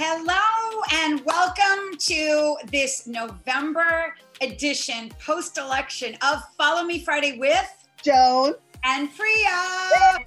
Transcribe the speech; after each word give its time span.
Hello 0.00 0.80
and 0.94 1.20
welcome 1.24 1.98
to 1.98 2.56
this 2.70 3.08
November 3.08 4.14
edition 4.40 5.10
post 5.20 5.58
election 5.58 6.16
of 6.22 6.40
Follow 6.56 6.84
Me 6.84 7.00
Friday 7.00 7.36
with 7.36 7.88
Joan 8.04 8.54
and 8.84 9.08
Priya. 9.16 10.20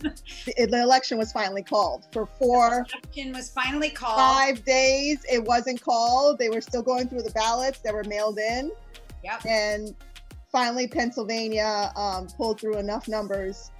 the, 0.00 0.12
the 0.68 0.82
election 0.82 1.16
was 1.16 1.30
finally 1.30 1.62
called 1.62 2.08
for 2.10 2.26
four. 2.26 2.84
The 2.88 2.98
election 3.04 3.32
was 3.32 3.52
finally 3.52 3.90
called. 3.90 4.18
Five 4.18 4.64
days. 4.64 5.24
It 5.30 5.44
wasn't 5.44 5.80
called. 5.80 6.40
They 6.40 6.48
were 6.48 6.60
still 6.60 6.82
going 6.82 7.08
through 7.08 7.22
the 7.22 7.30
ballots 7.30 7.78
that 7.82 7.94
were 7.94 8.02
mailed 8.02 8.40
in. 8.40 8.72
Yep. 9.22 9.46
And 9.46 9.94
finally, 10.50 10.88
Pennsylvania 10.88 11.92
um, 11.94 12.26
pulled 12.36 12.58
through 12.58 12.78
enough 12.78 13.06
numbers 13.06 13.70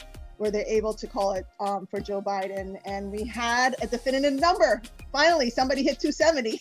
where 0.42 0.51
they're 0.51 0.66
able 0.66 0.92
to 0.92 1.06
call 1.06 1.34
it 1.34 1.46
um, 1.60 1.87
for 1.87 2.01
Joe 2.01 2.20
Biden. 2.20 2.77
And 2.84 3.12
we 3.12 3.24
had 3.24 3.77
a 3.80 3.87
definitive 3.87 4.33
number. 4.33 4.83
Finally, 5.12 5.50
somebody 5.50 5.84
hit 5.84 6.00
270. 6.00 6.60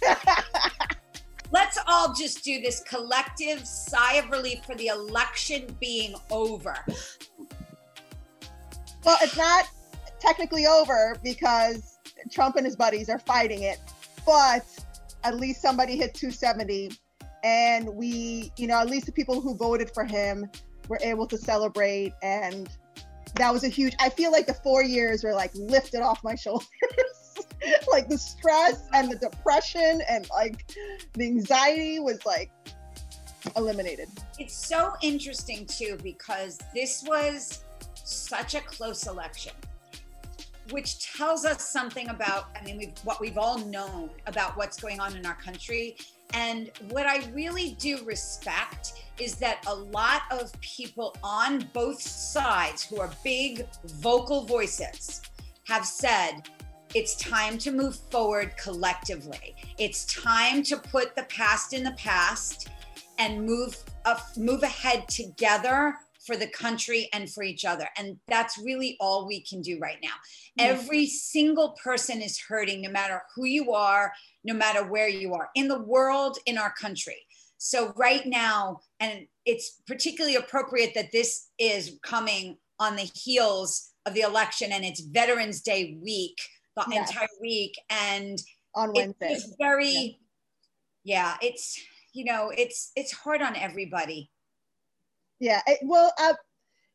Let's 1.50 1.78
all 1.88 2.14
just 2.14 2.44
do 2.44 2.60
this 2.60 2.80
collective 2.88 3.66
sigh 3.66 4.14
of 4.14 4.30
relief 4.30 4.64
for 4.64 4.76
the 4.76 4.86
election 4.86 5.76
being 5.80 6.14
over. 6.30 6.76
Well, 9.04 9.18
it's 9.20 9.36
not 9.36 9.66
technically 10.20 10.66
over 10.66 11.16
because 11.24 11.98
Trump 12.30 12.54
and 12.54 12.64
his 12.64 12.76
buddies 12.76 13.08
are 13.08 13.18
fighting 13.18 13.64
it, 13.64 13.80
but 14.24 14.64
at 15.24 15.34
least 15.40 15.60
somebody 15.60 15.96
hit 15.96 16.14
270 16.14 16.92
and 17.44 17.88
we 17.88 18.52
you 18.56 18.68
know 18.68 18.78
at 18.78 18.88
least 18.88 19.06
the 19.06 19.12
people 19.12 19.40
who 19.40 19.56
voted 19.56 19.90
for 19.92 20.04
him 20.04 20.48
were 20.92 21.00
able 21.02 21.26
to 21.26 21.38
celebrate 21.38 22.12
and 22.22 22.68
that 23.36 23.50
was 23.50 23.64
a 23.64 23.68
huge 23.68 23.94
i 23.98 24.10
feel 24.10 24.30
like 24.30 24.46
the 24.46 24.54
four 24.54 24.82
years 24.84 25.24
were 25.24 25.32
like 25.32 25.50
lifted 25.54 26.02
off 26.02 26.22
my 26.22 26.34
shoulders 26.34 26.66
like 27.90 28.08
the 28.08 28.18
stress 28.18 28.88
and 28.92 29.10
the 29.10 29.16
depression 29.16 30.02
and 30.06 30.28
like 30.28 30.70
the 31.14 31.24
anxiety 31.24 31.98
was 31.98 32.24
like 32.26 32.50
eliminated 33.56 34.08
It's 34.38 34.54
so 34.54 34.92
interesting 35.00 35.64
too 35.64 35.96
because 36.02 36.58
this 36.74 37.02
was 37.06 37.64
such 38.04 38.54
a 38.54 38.60
close 38.60 39.06
election, 39.06 39.52
which 40.70 41.00
tells 41.16 41.44
us 41.44 41.68
something 41.68 42.08
about, 42.08 42.48
I 42.60 42.64
mean, 42.64 42.78
we've, 42.78 42.98
what 43.04 43.20
we've 43.20 43.38
all 43.38 43.58
known 43.58 44.10
about 44.26 44.56
what's 44.56 44.80
going 44.80 45.00
on 45.00 45.16
in 45.16 45.24
our 45.26 45.34
country. 45.34 45.96
And 46.32 46.70
what 46.90 47.06
I 47.06 47.26
really 47.32 47.76
do 47.78 48.04
respect 48.04 48.94
is 49.18 49.36
that 49.36 49.64
a 49.66 49.74
lot 49.74 50.22
of 50.30 50.52
people 50.60 51.14
on 51.22 51.68
both 51.72 52.00
sides 52.00 52.84
who 52.84 52.98
are 53.00 53.10
big 53.22 53.66
vocal 53.84 54.44
voices 54.44 55.22
have 55.64 55.84
said, 55.84 56.48
it's 56.94 57.16
time 57.16 57.56
to 57.58 57.70
move 57.70 57.96
forward 58.10 58.54
collectively. 58.56 59.54
It's 59.78 60.04
time 60.06 60.62
to 60.64 60.76
put 60.76 61.16
the 61.16 61.24
past 61.24 61.72
in 61.72 61.82
the 61.84 61.92
past 61.92 62.68
and 63.18 63.44
move 63.44 63.76
uh, 64.04 64.18
move 64.36 64.62
ahead 64.62 65.08
together 65.08 65.96
for 66.24 66.36
the 66.36 66.46
country 66.46 67.08
and 67.12 67.30
for 67.30 67.42
each 67.42 67.64
other. 67.64 67.88
And 67.96 68.16
that's 68.28 68.58
really 68.58 68.96
all 69.00 69.26
we 69.26 69.42
can 69.42 69.60
do 69.60 69.78
right 69.80 69.98
now. 70.02 70.14
Every 70.58 71.06
single 71.06 71.76
person 71.82 72.22
is 72.22 72.38
hurting, 72.38 72.82
no 72.82 72.90
matter 72.90 73.22
who 73.34 73.44
you 73.46 73.72
are, 73.72 74.12
no 74.44 74.54
matter 74.54 74.84
where 74.84 75.08
you 75.08 75.34
are 75.34 75.50
in 75.54 75.68
the 75.68 75.82
world, 75.82 76.38
in 76.46 76.58
our 76.58 76.72
country. 76.72 77.18
So, 77.58 77.92
right 77.96 78.26
now, 78.26 78.80
and 78.98 79.26
it's 79.46 79.82
particularly 79.86 80.36
appropriate 80.36 80.94
that 80.94 81.12
this 81.12 81.48
is 81.58 81.98
coming 82.02 82.58
on 82.80 82.96
the 82.96 83.10
heels 83.14 83.92
of 84.06 84.14
the 84.14 84.22
election 84.22 84.72
and 84.72 84.84
it's 84.84 85.00
Veterans 85.00 85.60
Day 85.60 85.96
week, 86.02 86.36
the 86.76 86.84
Yes. 86.90 87.10
entire 87.10 87.28
week. 87.40 87.74
And 87.88 88.42
on 88.74 88.92
wednesday 88.94 89.32
it's 89.32 89.54
very, 89.60 90.18
yeah, 91.04 91.36
it's, 91.40 91.80
you 92.12 92.24
know, 92.24 92.50
it's 92.56 92.90
it's 92.96 93.12
hard 93.12 93.42
on 93.42 93.54
everybody. 93.54 94.30
Yeah, 95.42 95.60
it, 95.66 95.80
well, 95.82 96.12
uh, 96.20 96.34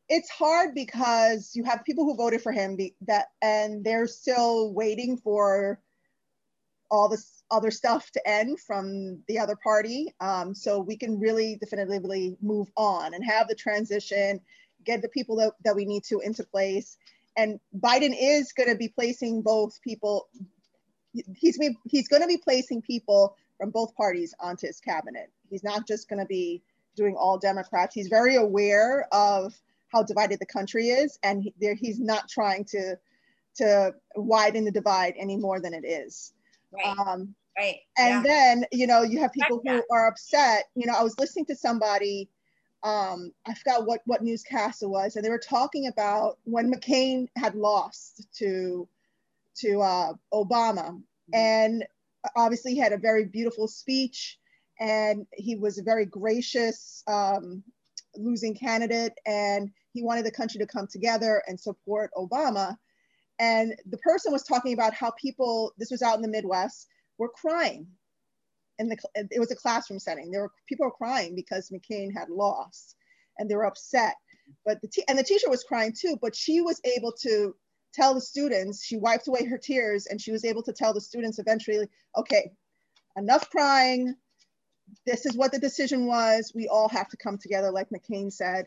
it's 0.08 0.30
hard 0.30 0.74
because 0.74 1.50
you 1.54 1.64
have 1.64 1.84
people 1.84 2.04
who 2.06 2.16
voted 2.16 2.40
for 2.40 2.50
him 2.50 2.76
be, 2.76 2.94
that, 3.02 3.26
and 3.42 3.84
they're 3.84 4.06
still 4.06 4.72
waiting 4.72 5.18
for 5.18 5.78
all 6.90 7.10
this 7.10 7.42
other 7.50 7.70
stuff 7.70 8.10
to 8.12 8.26
end 8.26 8.58
from 8.58 9.22
the 9.28 9.38
other 9.38 9.54
party. 9.62 10.14
Um, 10.22 10.54
so 10.54 10.80
we 10.80 10.96
can 10.96 11.20
really 11.20 11.58
definitively 11.60 12.38
move 12.40 12.68
on 12.74 13.12
and 13.12 13.22
have 13.22 13.48
the 13.48 13.54
transition, 13.54 14.40
get 14.82 15.02
the 15.02 15.10
people 15.10 15.36
that, 15.36 15.52
that 15.64 15.76
we 15.76 15.84
need 15.84 16.04
to 16.04 16.20
into 16.20 16.42
place. 16.42 16.96
And 17.36 17.60
Biden 17.78 18.16
is 18.18 18.54
going 18.54 18.70
to 18.70 18.76
be 18.76 18.88
placing 18.88 19.42
both 19.42 19.78
people. 19.82 20.28
He's 21.36 21.58
he's 21.84 22.08
going 22.08 22.22
to 22.22 22.28
be 22.28 22.38
placing 22.38 22.80
people 22.80 23.36
from 23.60 23.72
both 23.72 23.94
parties 23.94 24.34
onto 24.40 24.66
his 24.66 24.80
cabinet. 24.80 25.30
He's 25.50 25.62
not 25.62 25.86
just 25.86 26.08
going 26.08 26.20
to 26.20 26.26
be 26.26 26.62
doing 26.98 27.16
all 27.16 27.38
Democrats. 27.38 27.94
He's 27.94 28.08
very 28.08 28.36
aware 28.36 29.08
of 29.12 29.54
how 29.88 30.02
divided 30.02 30.38
the 30.38 30.46
country 30.46 30.88
is, 30.88 31.18
and 31.22 31.42
he, 31.42 31.54
there, 31.58 31.74
he's 31.74 31.98
not 31.98 32.28
trying 32.28 32.64
to 32.66 32.98
to 33.56 33.92
widen 34.14 34.64
the 34.64 34.70
divide 34.70 35.14
any 35.18 35.36
more 35.36 35.60
than 35.60 35.74
it 35.74 35.84
is. 35.84 36.32
Right. 36.72 36.86
Um, 36.86 37.34
right. 37.56 37.76
and 37.96 38.22
yeah. 38.22 38.22
then 38.22 38.64
you 38.72 38.86
know 38.86 39.02
you 39.02 39.20
have 39.20 39.32
people 39.32 39.62
who 39.64 39.82
are 39.90 40.08
upset. 40.08 40.64
You 40.74 40.86
know, 40.86 40.94
I 40.98 41.02
was 41.02 41.18
listening 41.18 41.46
to 41.46 41.56
somebody. 41.56 42.28
Um, 42.82 43.32
I 43.46 43.54
forgot 43.54 43.86
what 43.86 44.02
what 44.04 44.22
newscast 44.22 44.82
it 44.82 44.88
was, 44.88 45.16
and 45.16 45.24
they 45.24 45.30
were 45.30 45.38
talking 45.38 45.86
about 45.86 46.38
when 46.44 46.72
McCain 46.72 47.28
had 47.36 47.54
lost 47.54 48.26
to 48.38 48.86
to 49.60 49.80
uh, 49.80 50.12
Obama, 50.32 51.00
and 51.32 51.84
obviously 52.36 52.74
he 52.74 52.78
had 52.78 52.92
a 52.92 52.98
very 52.98 53.24
beautiful 53.24 53.66
speech 53.68 54.37
and 54.80 55.26
he 55.32 55.56
was 55.56 55.78
a 55.78 55.82
very 55.82 56.06
gracious 56.06 57.02
um, 57.06 57.62
losing 58.16 58.54
candidate 58.54 59.12
and 59.26 59.70
he 59.92 60.02
wanted 60.02 60.24
the 60.24 60.30
country 60.30 60.58
to 60.58 60.66
come 60.66 60.86
together 60.86 61.42
and 61.46 61.58
support 61.58 62.10
obama. 62.16 62.76
And 63.40 63.74
the 63.90 63.98
person 63.98 64.32
was 64.32 64.42
talking 64.42 64.72
about 64.72 64.94
how 64.94 65.12
people 65.12 65.72
this 65.78 65.90
was 65.90 66.02
out 66.02 66.16
in 66.16 66.22
the 66.22 66.28
midwest 66.28 66.88
were 67.18 67.28
crying 67.28 67.86
and 68.78 68.96
it 69.14 69.40
was 69.40 69.50
a 69.50 69.56
classroom 69.56 69.98
setting. 69.98 70.30
There 70.30 70.42
were 70.42 70.52
people 70.68 70.86
were 70.86 70.92
crying 70.92 71.34
because 71.34 71.70
mccain 71.70 72.12
had 72.16 72.30
lost 72.30 72.96
and 73.38 73.50
they 73.50 73.56
were 73.56 73.66
upset. 73.66 74.14
But 74.64 74.80
the 74.80 75.04
and 75.08 75.18
the 75.18 75.24
teacher 75.24 75.50
was 75.50 75.64
crying 75.64 75.92
too 75.98 76.18
but 76.20 76.34
she 76.34 76.60
was 76.60 76.80
able 76.84 77.12
to 77.22 77.54
tell 77.92 78.14
the 78.14 78.20
students 78.20 78.84
she 78.84 78.96
wiped 78.96 79.28
away 79.28 79.44
her 79.44 79.58
tears 79.58 80.06
and 80.06 80.20
she 80.20 80.30
was 80.30 80.44
able 80.44 80.62
to 80.62 80.72
tell 80.72 80.92
the 80.92 81.00
students 81.00 81.38
eventually 81.38 81.88
okay 82.16 82.50
enough 83.16 83.48
crying 83.50 84.14
this 85.06 85.26
is 85.26 85.36
what 85.36 85.52
the 85.52 85.58
decision 85.58 86.06
was. 86.06 86.52
We 86.54 86.68
all 86.68 86.88
have 86.88 87.08
to 87.08 87.16
come 87.16 87.38
together, 87.38 87.70
like 87.70 87.88
McCain 87.90 88.32
said. 88.32 88.66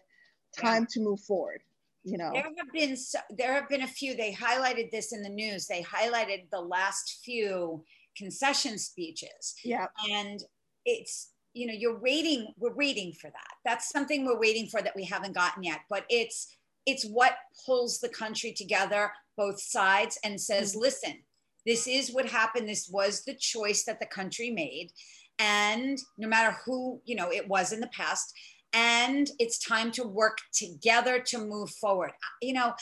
Time 0.58 0.86
to 0.92 1.00
move 1.00 1.22
forward. 1.22 1.62
You 2.04 2.18
know, 2.18 2.32
There 2.34 2.44
have 2.44 2.74
been 2.74 2.98
so, 2.98 3.20
there 3.30 3.54
have 3.54 3.70
been 3.70 3.84
a 3.84 3.88
few. 3.88 4.16
They 4.16 4.34
highlighted 4.34 4.90
this 4.92 5.14
in 5.14 5.22
the 5.22 5.30
news. 5.30 5.68
They 5.68 5.84
highlighted 5.84 6.50
the 6.52 6.59
last 6.59 7.22
few 7.24 7.84
concession 8.18 8.78
speeches, 8.80 9.56
yeah, 9.64 9.86
and 10.12 10.44
it's 10.84 11.30
you 11.54 11.68
know 11.68 11.74
you're 11.74 12.00
waiting. 12.00 12.53
We're 12.58 12.74
waiting 12.74 13.14
for 13.14 13.30
that. 13.30 13.53
That's 13.64 13.90
something 13.90 14.26
we're 14.26 14.40
waiting 14.40 14.68
for 14.68 14.82
that 14.82 14.96
we 14.96 15.06
haven't 15.06 15.36
gotten 15.36 15.64
yet. 15.64 15.82
But 15.90 16.06
it's 16.09 16.58
it's 16.88 17.06
what 17.06 17.36
pulls 17.66 18.00
the 18.00 18.09
country 18.09 18.52
together, 18.52 19.12
both 19.38 19.62
sides, 19.62 20.18
and 20.24 20.42
says, 20.42 20.76
Mhm. 20.76 20.80
listen, 20.82 21.24
this 21.68 21.88
is 21.88 22.12
what 22.12 22.26
happened. 22.28 22.68
This 22.68 22.90
was 22.90 23.24
the 23.24 23.36
choice 23.36 23.84
that 23.86 24.00
the 24.00 24.08
country 24.08 24.50
made, 24.50 24.92
and 25.41 25.97
no 26.18 26.28
matter 26.28 26.56
who 26.66 27.02
you 27.05 27.16
know 27.16 27.32
it 27.32 27.47
was 27.47 27.73
in 27.73 27.79
the 27.79 27.88
past 27.88 28.34
and 28.73 29.29
it's 29.40 29.58
time 29.58 29.91
to 29.91 30.03
work 30.03 30.38
together 30.53 31.20
to 31.20 31.40
move 31.40 31.70
forward 31.72 32.11
you 32.41 32.53
know 32.53 32.73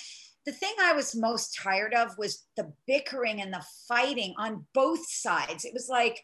the 0.46 0.52
thing 0.52 0.74
i 0.82 0.94
was 0.94 1.16
most 1.16 1.56
tired 1.56 1.94
of 1.94 2.18
was 2.18 2.46
the 2.58 2.72
bickering 2.86 3.42
and 3.42 3.54
the 3.54 3.64
fighting 3.88 4.34
on 4.38 4.66
both 4.74 5.10
sides 5.10 5.66
it 5.66 5.74
was 5.74 5.88
like 5.90 6.22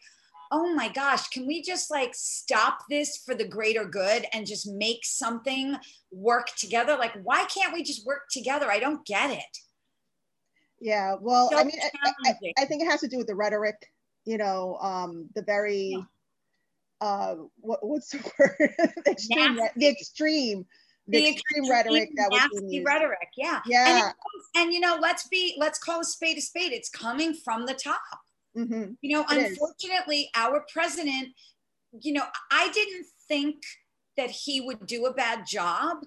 oh 0.52 0.72
my 0.74 0.88
gosh 0.88 1.28
can 1.30 1.46
we 1.46 1.62
just 1.62 1.90
like 1.90 2.14
stop 2.14 2.80
this 2.88 3.16
for 3.24 3.34
the 3.34 3.48
greater 3.48 3.84
good 3.84 4.26
and 4.32 4.46
just 4.46 4.70
make 4.72 5.04
something 5.04 5.74
work 6.12 6.46
together 6.56 6.96
like 6.96 7.14
why 7.24 7.44
can't 7.46 7.72
we 7.72 7.82
just 7.82 8.06
work 8.06 8.22
together 8.30 8.70
i 8.70 8.78
don't 8.78 9.04
get 9.06 9.30
it 9.30 9.58
yeah. 10.80 11.14
Well, 11.20 11.48
So 11.50 11.58
I 11.58 11.64
mean, 11.64 11.78
I, 11.82 12.12
I. 12.26 12.52
I 12.58 12.64
think 12.64 12.82
it 12.82 12.90
has 12.90 13.00
to 13.00 13.08
do 13.08 13.18
with 13.18 13.26
the 13.26 13.34
rhetoric. 13.34 13.76
You 14.24 14.38
know, 14.38 14.76
um, 14.80 15.28
the 15.34 15.42
very 15.42 15.96
uh, 17.00 17.36
what, 17.60 17.86
what's 17.86 18.10
the 18.10 18.18
word? 18.38 18.74
the 19.04 19.10
extreme, 19.10 19.56
the 19.76 19.86
extreme, 19.88 20.66
the, 21.08 21.28
extreme 21.28 21.70
rhetoric 21.70 22.10
that 22.16 22.30
was 22.30 22.48
being 22.60 22.72
used. 22.72 22.86
rhetoric 22.86 23.28
yeah 23.36 23.60
and, 23.64 23.96
Yeah. 23.98 24.08
it 24.08 24.14
comes- 24.24 24.50
and 24.56 24.72
you 24.72 24.80
know 24.80 24.98
let's 25.00 25.28
be 25.28 25.54
let's 25.58 25.78
call 25.78 26.00
a 26.00 26.04
spade 26.04 26.38
a 26.38 26.40
spade 26.40 26.72
it's 26.72 26.88
coming 26.88 27.34
from 27.34 27.66
the 27.66 27.74
top 27.74 28.00
hmm 28.54 28.92
you 29.02 29.14
know 29.16 29.24
It 29.30 29.36
is. 29.36 29.50
unfortunately 29.52 30.30
our 30.34 30.64
president 30.72 31.28
you 32.00 32.12
know 32.12 32.24
i 32.50 32.68
didn't 32.72 33.06
think 33.28 33.62
that 34.16 34.30
he 34.30 34.60
would 34.60 34.86
do 34.86 35.06
a 35.06 35.12
bad 35.14 35.46
job 35.46 35.98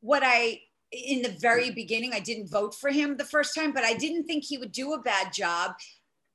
what 0.00 0.22
i 0.24 0.60
in 0.92 1.22
the 1.22 1.36
very 1.40 1.72
beginning. 1.72 2.12
I 2.12 2.20
didn't 2.20 2.48
vote 2.48 2.72
for 2.72 2.88
him 2.90 3.16
the 3.16 3.24
first 3.24 3.52
time, 3.52 3.72
but 3.72 3.82
I 3.82 3.94
didn't 3.94 4.26
think 4.26 4.44
he 4.44 4.58
would 4.58 4.70
do 4.70 4.92
a 4.92 5.00
bad 5.02 5.32
job. 5.32 5.72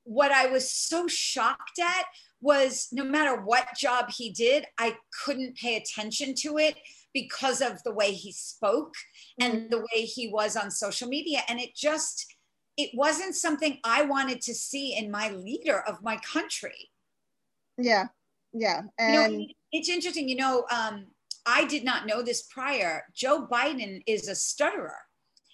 What 0.04 0.31
I 0.33 0.48
was 0.48 0.69
so 0.69 1.07
shocked 1.07 1.80
at 1.81 2.04
was 2.41 2.88
no 2.91 3.03
matter 3.03 3.41
what 3.41 3.75
job 3.77 4.09
he 4.09 4.31
did, 4.31 4.65
I 4.77 4.95
couldn't 5.24 5.57
pay 5.57 5.75
attention 5.75 6.33
to 6.39 6.57
it 6.57 6.75
because 7.13 7.62
of 7.62 7.81
the 7.83 7.94
way 7.94 8.12
he 8.13 8.31
spoke 8.31 8.94
and 9.39 9.53
Mm-hmm. 9.53 9.69
the 9.69 9.80
way 9.80 10.06
he 10.06 10.30
was 10.30 10.56
on 10.56 10.71
social 10.71 11.07
media. 11.07 11.41
And 11.50 11.59
it 11.59 11.75
just, 11.75 12.36
it 12.77 12.91
wasn't 12.94 13.36
something 13.36 13.80
I 13.83 14.03
wanted 14.03 14.41
to 14.41 14.53
see 14.53 14.95
in 14.97 15.12
my 15.12 15.31
leader 15.31 15.81
of 15.81 16.03
my 16.03 16.18
country. 16.18 16.89
Yeah, 17.77 18.07
yeah, 18.53 18.83
You 19.00 19.13
know, 19.13 19.25
and 19.25 19.51
it's 19.71 19.89
interesting, 19.89 20.30
you 20.30 20.35
know, 20.35 20.65
um, 20.71 21.07
I 21.45 21.65
did 21.65 21.83
not 21.83 22.06
know 22.06 22.21
this 22.21 22.44
prior. 22.44 23.03
Joe 23.15 23.47
Biden 23.51 24.01
is 24.06 24.27
a 24.27 24.35
stutterer. 24.35 24.97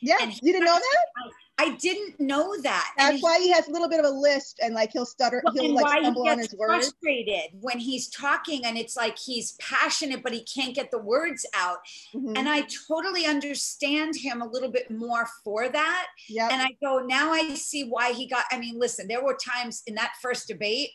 Yeah, 0.05 0.17
and 0.21 0.33
you 0.41 0.51
didn't 0.53 0.65
know 0.65 0.79
that? 0.79 1.31
I 1.57 1.75
didn't 1.77 2.19
know 2.19 2.53
that. 2.63 2.91
That's 2.97 3.21
why 3.23 3.39
he 3.39 3.49
has 3.53 3.69
a 3.69 3.71
little 3.71 3.87
bit 3.87 3.99
of 3.99 4.05
a 4.05 4.09
lisp 4.09 4.57
and 4.61 4.75
like 4.75 4.91
he'll 4.91 5.05
stutter, 5.05 5.41
Well, 5.45 5.53
he'll 5.53 5.73
like 5.73 5.87
stumble 6.01 6.25
he 6.25 6.29
on 6.29 6.37
his 6.39 6.53
words. 6.53 6.89
frustrated 6.89 7.51
when 7.61 7.79
he's 7.79 8.09
talking 8.09 8.65
and 8.65 8.77
it's 8.77 8.97
like 8.97 9.17
he's 9.17 9.53
passionate 9.53 10.21
but 10.21 10.33
he 10.33 10.43
can't 10.43 10.75
get 10.75 10.91
the 10.91 10.99
words 10.99 11.45
out 11.55 11.77
Mhm. 12.13 12.37
and 12.37 12.49
i 12.49 12.67
totally 12.89 13.25
understand 13.25 14.15
him 14.17 14.41
a 14.41 14.45
little 14.47 14.69
bit 14.69 14.91
more 14.91 15.29
for 15.45 15.69
that 15.69 16.07
Yep. 16.27 16.51
and 16.51 16.61
i 16.61 16.75
go 16.83 16.99
now 16.99 17.31
i 17.31 17.53
see 17.55 17.85
why 17.85 18.11
he 18.11 18.27
got 18.27 18.43
i 18.51 18.59
mean 18.59 18.77
listen 18.77 19.07
there 19.07 19.23
were 19.23 19.35
times 19.37 19.81
in 19.87 19.95
that 19.95 20.13
first 20.21 20.49
debate 20.49 20.89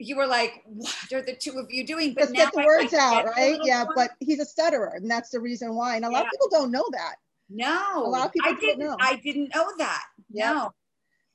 you 0.00 0.16
were 0.16 0.26
like 0.26 0.62
what 0.66 1.12
are 1.12 1.22
the 1.22 1.36
two 1.36 1.52
of 1.58 1.66
you 1.70 1.86
doing 1.86 2.14
Let's 2.18 2.32
now 2.32 2.44
get 2.46 2.52
the 2.54 2.60
I- 2.62 2.66
words 2.66 2.94
out, 2.94 3.26
right? 3.36 3.58
Yeah, 3.62 3.84
more. 3.84 3.92
but 3.94 4.10
he's 4.20 4.40
a 4.40 4.44
stutterer, 4.46 4.92
and 4.96 5.10
that's 5.10 5.30
the 5.30 5.40
reason 5.40 5.74
why. 5.74 5.96
And 5.96 6.04
a 6.04 6.08
lot 6.10 6.24
of 6.24 6.30
people 6.32 6.48
don't 6.50 6.70
know 6.72 6.84
that. 6.92 7.16
no 7.48 8.04
a 8.06 8.08
lot 8.08 8.26
of 8.26 8.32
people 8.32 8.48
i 8.50 8.52
don't 8.52 8.60
didn't 8.60 8.78
know. 8.80 8.96
i 9.00 9.16
didn't 9.16 9.50
know 9.54 9.66
that 9.78 10.04
Yep. 10.30 10.54
no 10.54 10.70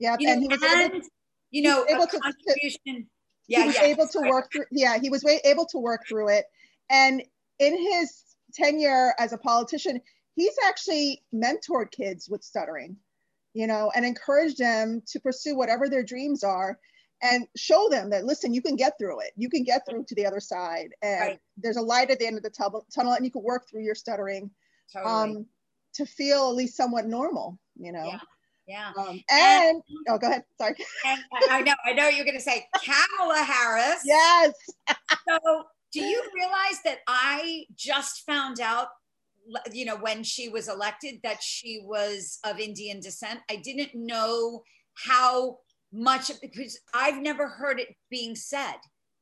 know, 0.01 0.17
and 0.31 0.41
he 0.41 0.47
was 0.47 0.63
able, 0.63 0.95
and 0.95 1.03
you 1.51 1.61
know 1.61 1.85
able 1.89 2.05
to- 2.07 2.11
to- 2.17 2.19
contribution 2.19 3.07
he 3.47 3.63
was 3.63 3.75
yeah 3.75 3.83
able 3.83 4.07
to 4.07 4.19
Right. 4.19 4.31
work 4.31 4.51
through. 4.51 4.65
Yeah, 4.71 4.97
he 4.97 5.09
was 5.09 5.23
wa- 5.23 5.37
able 5.43 5.65
to 5.67 5.77
work 5.77 6.01
through 6.09 6.29
it. 6.29 6.45
And 6.89 7.21
in 7.59 7.77
his 7.77 8.23
tenure 8.55 9.13
as 9.19 9.33
a 9.33 9.37
politician, 9.37 10.01
he's 10.35 10.55
actually 10.65 11.23
mentored 11.33 11.91
kids 11.91 12.27
with 12.27 12.43
stuttering, 12.43 12.97
you 13.53 13.67
know, 13.67 13.91
and 13.95 14.03
encouraged 14.03 14.57
them 14.57 15.03
to 15.11 15.19
pursue 15.19 15.55
whatever 15.55 15.87
their 15.89 16.01
dreams 16.03 16.43
are 16.43 16.79
and 17.25 17.47
show 17.55 17.87
them 17.89 18.09
that 18.11 18.25
listen 18.25 18.53
you 18.53 18.61
can 18.61 18.75
get 18.75 18.93
through 18.99 19.19
it. 19.25 19.31
You 19.35 19.49
can 19.49 19.63
get 19.63 19.81
through 19.87 20.03
to 20.09 20.15
the 20.15 20.25
other 20.25 20.39
side 20.53 20.89
and 21.01 21.19
Right. 21.19 21.39
there's 21.57 21.77
a 21.77 21.81
light 21.93 22.09
at 22.11 22.19
the 22.19 22.27
end 22.27 22.37
of 22.37 22.43
the 22.43 22.49
tub- 22.59 22.85
tunnel 22.93 23.13
and 23.13 23.25
you 23.25 23.31
can 23.31 23.43
work 23.43 23.63
through 23.67 23.83
your 23.83 23.95
stuttering 23.95 24.49
totally. 24.93 25.13
um, 25.37 25.45
to 25.97 26.05
feel 26.05 26.49
at 26.49 26.55
least 26.55 26.75
somewhat 26.77 27.05
normal 27.05 27.57
you 27.77 27.91
know? 27.91 28.05
Yeah. 28.05 28.19
yeah. 28.67 28.91
Um, 29.03 29.21
and 29.31 29.81
oh 30.09 30.17
go 30.17 30.27
ahead. 30.27 30.43
Sorry. 30.61 30.75
And 31.05 31.19
I 31.33 31.57
I 31.57 31.61
know, 31.61 31.73
I 31.85 31.93
know 31.93 32.07
you're 32.07 32.25
going 32.25 32.37
to 32.37 32.41
say. 32.51 32.65
Kamala 32.83 33.43
Harris. 33.43 34.01
yes. 34.05 34.53
So, 35.27 35.63
do 35.91 36.01
you 36.01 36.21
realize 36.33 36.79
that 36.85 36.99
I 37.07 37.65
just 37.75 38.25
found 38.25 38.59
out, 38.59 38.87
you 39.71 39.85
know, 39.85 39.97
when 39.97 40.23
she 40.23 40.49
was 40.49 40.67
elected, 40.67 41.19
that 41.23 41.41
she 41.43 41.81
was 41.83 42.39
of 42.43 42.59
Indian 42.59 42.99
descent? 42.99 43.39
I 43.49 43.57
didn't 43.57 43.91
know 43.93 44.63
how 45.05 45.59
much 45.95 46.31
because 46.41 46.77
I've 46.93 47.17
never 47.21 47.47
heard 47.47 47.79
it 47.79 47.89
being 48.09 48.35
said. 48.35 48.75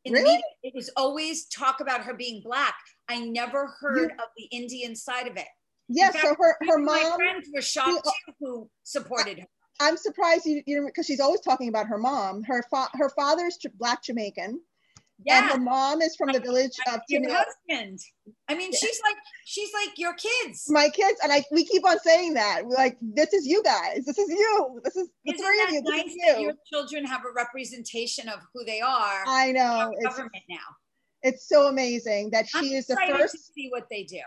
In 0.06 0.14
Really? 0.14 0.24
the 0.25 0.30
media, 0.31 0.44
it 0.64 0.74
was 0.75 0.90
always 0.98 1.46
talk 1.48 1.80
about 1.80 2.02
her 2.04 2.14
being 2.14 2.42
black. 2.44 2.75
I 3.08 3.20
never 3.20 3.68
heard 3.80 4.12
You- 4.12 4.18
of 4.24 4.30
the 4.36 4.46
Indian 4.52 4.96
side 4.96 5.28
of 5.28 5.38
it. 5.38 5.48
yeah 5.90 6.08
In 6.08 6.14
so 6.14 6.36
her, 6.36 6.36
her 6.38 6.58
Even 6.64 6.86
my 6.86 7.02
mom 7.04 7.16
friends 7.18 7.50
were 7.54 7.62
shocked 7.62 8.06
too, 8.28 8.34
who 8.40 8.70
supported 8.84 9.40
her. 9.40 9.46
i'm 9.81 9.98
surprised 9.98 10.46
you 10.46 10.62
you 10.66 10.80
know 10.80 10.86
because 10.88 11.06
she's 11.06 11.20
always 11.20 11.42
talking 11.42 11.68
about 11.68 11.88
her 11.88 11.98
mom 11.98 12.42
her 12.44 12.64
fa- 12.70 12.90
her 12.94 13.10
father's 13.10 13.58
black 13.75 14.02
jamaican 14.04 14.62
and 15.30 15.46
her 15.52 15.58
mom 15.58 16.02
is 16.02 16.16
from 16.16 16.31
the 16.31 16.40
village 16.40 16.78
of 16.92 17.00
your 17.10 17.22
husband. 17.31 18.00
I 18.48 18.56
mean, 18.56 18.72
Yeah. 18.72 18.78
she's 18.80 19.00
like 19.04 19.16
she's 19.46 19.70
like 19.74 19.98
your 19.98 20.14
kids. 20.16 20.66
my 20.70 20.90
kids 20.90 21.20
and 21.24 21.31
I 21.31 21.44
we 21.52 21.66
keep 21.66 21.86
on 21.86 22.00
saying 22.00 22.34
that 22.36 22.66
We're 22.66 22.75
like 22.75 22.98
this 23.02 23.34
is 23.34 23.46
you 23.46 23.62
guys 23.64 24.06
this 24.06 24.18
is 24.18 24.30
you 24.30 24.80
this 24.84 24.96
is 24.96 25.10
the 25.25 25.34
Isn't 25.34 25.46
three 25.46 25.64
of 25.64 25.70
you 25.72 25.81
this 25.81 25.90
nice 25.92 26.06
is 26.06 26.16
that 26.28 26.40
you 26.40 26.46
your 26.48 26.54
children 26.72 27.06
have 27.06 27.22
a 27.22 27.31
representation 27.36 28.30
of 28.30 28.40
who 28.54 28.64
they 28.66 28.81
are 28.81 29.24
I 29.28 29.52
know 29.52 29.94
it's 29.98 30.08
government 30.08 30.44
now? 30.50 30.58
it's 31.22 31.48
so 31.48 31.68
amazing 31.68 32.30
that 32.31 32.46
I'm 32.54 32.64
she 32.64 32.75
is 32.75 32.88
the 32.88 32.98
first 33.10 33.34
to 33.34 33.40
see 33.40 33.70
what 33.70 33.88
they 33.90 34.04
do. 34.04 34.20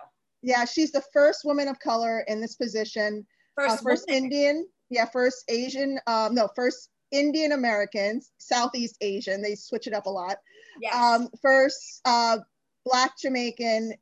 yeah 0.42 0.64
she's 0.64 0.92
the 0.92 1.02
first 1.12 1.44
woman 1.44 1.68
of 1.68 1.78
color 1.80 2.20
in 2.28 2.40
this 2.40 2.56
position 2.56 3.26
uh, 3.58 3.68
First, 3.68 3.82
first 3.82 4.04
woman. 4.08 4.24
Indian 4.24 4.66
yeah 4.90 5.06
first 5.06 5.44
Asian 5.48 5.98
um 6.06 6.34
no 6.34 6.48
first 6.54 6.90
Indian 7.12 7.52
Americans 7.52 8.32
Southeast 8.38 8.96
Asian 9.00 9.40
they 9.42 9.54
switch 9.54 9.86
it 9.86 9.92
up 9.94 10.06
a 10.06 10.10
lot 10.10 10.36
yes. 10.80 10.94
um 10.94 11.28
first 11.42 12.00
uh 12.04 12.38
black 12.84 13.18
Jamaican 13.18 13.94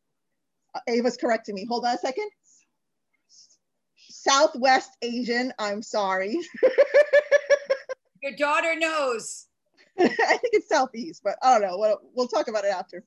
uh, 0.74 0.80
Ava's 0.88 1.16
correcting 1.16 1.54
me 1.54 1.66
hold 1.68 1.84
on 1.84 1.94
a 1.94 1.98
second 1.98 2.28
Southwest 3.96 4.90
Asian 5.02 5.52
I'm 5.58 5.82
sorry 5.82 6.38
your 8.24 8.32
daughter 8.32 8.74
knows. 8.76 9.46
I 9.98 10.08
think 10.08 10.54
it's 10.54 10.68
southeast, 10.68 11.20
but 11.22 11.36
I 11.42 11.52
don't 11.52 11.68
know. 11.68 11.78
We'll, 11.78 12.00
we'll 12.14 12.28
talk 12.28 12.48
about 12.48 12.64
it 12.64 12.72
after. 12.72 13.04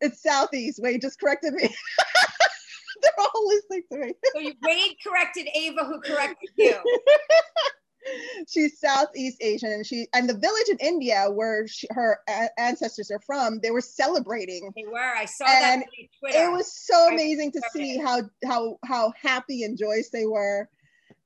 It's 0.00 0.22
southeast. 0.22 0.80
Wade 0.80 1.00
just 1.00 1.18
corrected 1.18 1.54
me. 1.54 1.62
They're 3.02 3.12
all 3.18 3.48
listening 3.48 3.82
to 3.92 3.98
me. 3.98 4.14
So 4.34 4.40
you, 4.40 4.52
Wade 4.62 4.96
corrected 5.04 5.48
Ava, 5.54 5.84
who 5.84 6.00
corrected 6.00 6.50
you. 6.56 6.76
She's 8.48 8.78
Southeast 8.78 9.38
Asian, 9.40 9.72
and 9.72 9.86
she 9.86 10.06
and 10.14 10.28
the 10.28 10.34
village 10.34 10.68
in 10.68 10.78
India 10.78 11.26
where 11.30 11.66
she, 11.66 11.86
her 11.90 12.18
a- 12.28 12.60
ancestors 12.60 13.10
are 13.10 13.20
from, 13.20 13.60
they 13.60 13.70
were 13.70 13.80
celebrating. 13.80 14.72
They 14.76 14.84
were. 14.84 14.98
I 14.98 15.24
saw 15.24 15.46
that 15.46 15.72
And 15.72 15.82
on 15.82 15.88
Twitter. 16.20 16.44
It 16.44 16.52
was 16.52 16.72
so 16.72 17.08
amazing 17.08 17.52
to 17.52 17.62
see 17.72 17.96
it. 17.96 18.04
how 18.04 18.22
how 18.44 18.78
how 18.84 19.12
happy 19.20 19.64
and 19.64 19.78
joyous 19.78 20.10
they 20.10 20.26
were. 20.26 20.68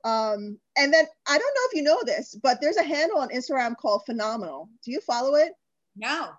Um, 0.05 0.58
and 0.76 0.93
then 0.93 1.06
I 1.29 1.38
don't 1.38 1.55
know 1.55 1.62
if 1.67 1.75
you 1.75 1.82
know 1.82 2.02
this, 2.05 2.34
but 2.43 2.61
there's 2.61 2.76
a 2.76 2.82
handle 2.82 3.19
on 3.19 3.28
Instagram 3.28 3.76
called 3.76 4.02
Phenomenal. 4.05 4.69
Do 4.85 4.90
you 4.90 5.00
follow 5.00 5.35
it? 5.35 5.52
no. 5.96 6.31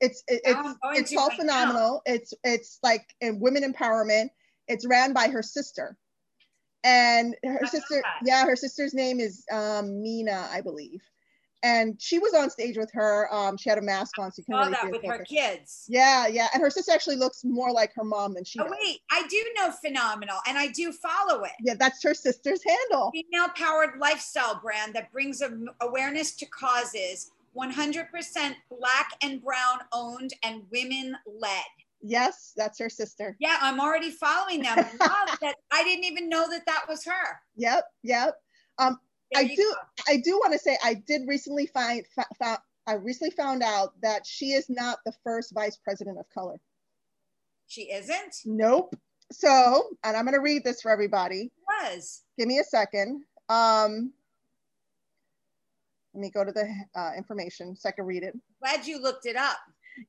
it's 0.00 0.22
it, 0.28 0.40
it's 0.44 0.78
it's 0.94 1.14
called 1.14 1.30
right 1.30 1.38
now. 1.38 1.42
phenomenal 1.42 2.02
it's 2.06 2.34
it's 2.44 2.78
like 2.82 3.06
in 3.20 3.40
women 3.40 3.62
empowerment 3.64 4.28
it's 4.68 4.86
ran 4.86 5.12
by 5.12 5.28
her 5.28 5.42
sister 5.42 5.96
and 6.86 7.34
her 7.44 7.58
know 7.62 7.68
sister 7.68 8.02
yeah 8.24 8.44
her 8.46 8.56
sister's 8.56 8.94
name 8.94 9.18
is 9.20 9.44
um 9.52 9.86
Meena 10.02 10.48
i 10.50 10.60
believe 10.60 11.02
and 11.62 12.00
she 12.00 12.18
was 12.18 12.32
on 12.34 12.48
stage 12.48 12.76
with 12.76 12.90
her 12.92 13.32
um 13.34 13.56
she 13.56 13.68
had 13.68 13.78
a 13.78 13.82
mask 13.82 14.18
on 14.18 14.30
so 14.30 14.40
you 14.40 14.44
can 14.44 14.54
really 14.56 14.70
that 14.72 14.90
with 14.92 15.04
her 15.04 15.18
her 15.18 15.24
kids. 15.24 15.84
yeah 15.88 16.26
yeah 16.28 16.46
and 16.54 16.62
her 16.62 16.70
sister 16.70 16.92
actually 16.92 17.16
looks 17.16 17.44
more 17.44 17.72
like 17.72 17.92
her 17.94 18.04
mom 18.04 18.34
than 18.34 18.44
she 18.44 18.60
Oh 18.60 18.64
does 18.64 18.72
wait, 18.80 19.00
I 19.10 19.26
do 19.28 19.44
know 19.56 19.70
Phenomenal, 19.72 20.36
and 20.46 20.56
I 20.56 20.68
do 20.68 20.92
follow 20.92 21.42
it. 21.44 21.52
yeah 21.60 21.74
that's 21.78 22.02
her 22.04 22.14
sister's 22.14 22.60
handle 22.64 23.10
female 23.12 23.48
powered 23.56 23.98
lifestyle 23.98 24.60
brand 24.62 24.94
that 24.94 25.10
brings 25.10 25.42
awareness 25.80 26.32
to 26.36 26.46
causes 26.46 27.32
100% 27.56 28.06
black 28.70 29.08
and 29.22 29.42
brown 29.42 29.78
owned 29.92 30.34
and 30.42 30.62
women 30.70 31.16
led. 31.26 31.64
Yes 32.02 32.52
that's 32.56 32.78
her 32.78 32.88
sister 32.90 33.36
Yeah, 33.40 33.56
I'm 33.60 33.80
already 33.80 34.10
following 34.10 34.62
them. 34.62 34.76
That. 35.42 35.56
I 35.70 35.82
didn't 35.84 36.04
even 36.04 36.28
know 36.28 36.48
that 36.50 36.64
that 36.66 36.84
was 36.88 37.04
her. 37.04 37.40
yep 37.56 37.84
yep 38.02 38.34
um 38.78 38.98
There 39.32 39.42
I 39.42 39.48
do- 39.48 39.56
go. 39.56 39.74
I 40.12 40.16
do 40.18 40.38
want 40.38 40.52
to 40.52 40.58
say 40.58 40.78
I 40.84 40.94
did 40.94 41.22
recently 41.26 41.66
find 41.66 42.04
I 42.86 42.94
recently 42.94 43.32
found 43.32 43.62
out 43.62 44.00
that 44.02 44.24
she 44.26 44.52
is 44.52 44.70
not 44.70 44.98
the 45.04 45.12
first 45.24 45.52
vice 45.52 45.76
president 45.76 46.18
of 46.20 46.26
color. 46.32 46.60
She 47.66 47.90
isn't? 47.92 48.36
Nope. 48.44 48.94
So, 49.32 49.88
and 50.04 50.16
I'm 50.16 50.24
going 50.24 50.34
to 50.36 50.40
read 50.40 50.62
this 50.62 50.80
for 50.82 50.92
everybody. 50.92 51.50
Was. 51.82 52.22
Give 52.38 52.46
me 52.46 52.60
a 52.60 52.64
second. 52.64 53.24
Um, 53.48 54.12
let 56.14 56.20
me 56.20 56.30
go 56.30 56.44
to 56.44 56.52
the 56.52 56.72
uh, 56.94 57.10
information 57.16 57.74
so 57.74 57.88
I 57.88 57.92
can 57.92 58.04
read 58.06 58.22
it. 58.22 58.34
Glad 58.62 58.86
you 58.86 59.02
looked 59.02 59.26
it 59.26 59.34
up. 59.34 59.56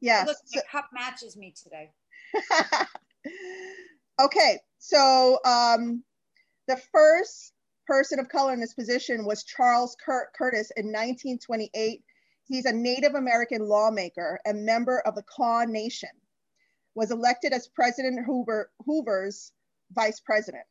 Yes. 0.01 0.27
Look, 0.27 0.37
my 0.53 0.61
cup 0.71 0.89
matches 0.93 1.37
me 1.37 1.53
today. 1.61 1.89
okay, 4.21 4.59
so 4.77 5.39
um, 5.45 6.03
the 6.67 6.77
first 6.91 7.53
person 7.85 8.19
of 8.19 8.29
color 8.29 8.53
in 8.53 8.59
this 8.59 8.73
position 8.73 9.25
was 9.25 9.43
Charles 9.43 9.95
Cur- 10.03 10.29
Curtis 10.37 10.71
in 10.75 10.87
1928. 10.87 12.03
He's 12.45 12.65
a 12.65 12.71
Native 12.71 13.15
American 13.15 13.67
lawmaker 13.67 14.39
and 14.45 14.65
member 14.65 14.99
of 14.99 15.15
the 15.15 15.23
Kaw 15.23 15.65
Nation. 15.65 16.09
Was 16.95 17.11
elected 17.11 17.53
as 17.53 17.67
President 17.67 18.25
Hoover 18.25 18.71
Hoover's 18.85 19.51
vice 19.91 20.19
president. 20.19 20.63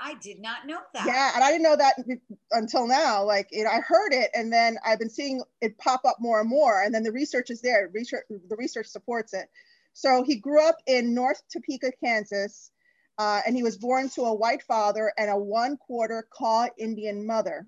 I 0.00 0.14
did 0.14 0.40
not 0.40 0.66
know 0.66 0.78
that. 0.94 1.06
Yeah, 1.06 1.32
and 1.34 1.42
I 1.42 1.50
didn't 1.50 1.64
know 1.64 1.76
that 1.76 1.96
until 2.52 2.86
now. 2.86 3.24
Like, 3.24 3.48
you 3.50 3.64
know, 3.64 3.70
I 3.70 3.80
heard 3.80 4.12
it, 4.12 4.30
and 4.34 4.52
then 4.52 4.78
I've 4.84 4.98
been 4.98 5.10
seeing 5.10 5.42
it 5.60 5.76
pop 5.78 6.04
up 6.04 6.16
more 6.20 6.40
and 6.40 6.48
more. 6.48 6.82
And 6.82 6.94
then 6.94 7.02
the 7.02 7.12
research 7.12 7.50
is 7.50 7.60
there. 7.60 7.90
Research, 7.92 8.24
the 8.28 8.56
research 8.56 8.86
supports 8.86 9.34
it. 9.34 9.48
So 9.92 10.22
he 10.22 10.36
grew 10.36 10.66
up 10.66 10.76
in 10.86 11.14
North 11.14 11.42
Topeka, 11.50 11.92
Kansas. 12.02 12.70
Uh, 13.18 13.40
and 13.44 13.56
he 13.56 13.64
was 13.64 13.76
born 13.76 14.08
to 14.10 14.22
a 14.22 14.34
white 14.34 14.62
father 14.62 15.12
and 15.18 15.28
a 15.28 15.36
one 15.36 15.76
quarter 15.76 16.28
Kaw 16.32 16.68
Indian 16.78 17.26
mother. 17.26 17.66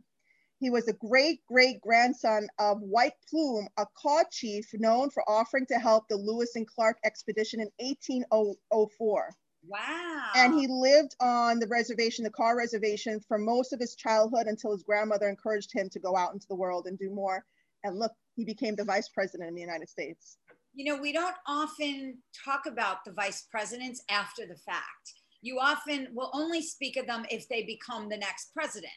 He 0.60 0.70
was 0.70 0.87
a 0.87 0.92
great 0.92 1.44
great 1.46 1.80
grandson 1.80 2.46
of 2.58 2.80
White 2.82 3.14
Plume, 3.28 3.66
a 3.76 3.87
Kaw 4.00 4.22
chief 4.30 4.70
known 4.75 5.10
for 5.10 5.28
offering 5.28 5.66
to 5.66 5.78
help 5.78 6.06
the 6.06 6.16
Lewis 6.16 6.54
and 6.54 6.68
Clark 6.68 6.99
expedition 7.02 7.60
in 7.60 7.70
1804. 7.78 9.34
Wow. 9.67 10.31
And 10.37 10.55
he 10.55 10.67
lived 10.69 11.14
on 11.21 11.59
the 11.59 11.67
reservation, 11.67 12.25
the 12.25 12.31
Kaw 12.31 12.50
reservation, 12.50 13.21
for 13.21 13.38
most 13.38 13.73
of 13.73 13.81
his 13.81 13.95
childhood 13.95 14.47
until 14.47 14.73
his 14.73 14.83
grandmother 14.83 15.29
encouraged 15.29 15.73
him 15.73 15.88
to 15.90 15.99
go 15.99 16.17
out 16.17 16.33
into 16.33 16.47
the 16.49 16.57
world 16.57 16.87
and 16.87 16.99
do 16.99 17.11
more. 17.11 17.45
And 17.85 17.99
look, 17.99 18.12
he 18.37 18.45
became 18.45 18.75
the 18.75 18.85
vice 18.85 19.09
president 19.09 19.49
in 19.49 19.55
the 19.55 19.61
United 19.61 19.88
States. 19.88 20.38
You 20.73 20.85
know, 20.85 21.00
we 21.00 21.12
don't 21.12 21.35
often 21.47 22.19
talk 22.45 22.62
about 22.67 23.05
the 23.05 23.12
vice 23.12 23.47
presidents 23.50 24.02
after 24.09 24.47
the 24.47 24.57
fact. 24.57 25.14
You 25.43 25.59
often 25.59 26.09
will 26.14 26.31
only 26.33 26.62
speak 26.62 26.97
of 26.97 27.07
them 27.07 27.25
if 27.31 27.49
they 27.49 27.64
become 27.64 28.09
the 28.09 28.17
next 28.17 28.52
president. 28.55 28.93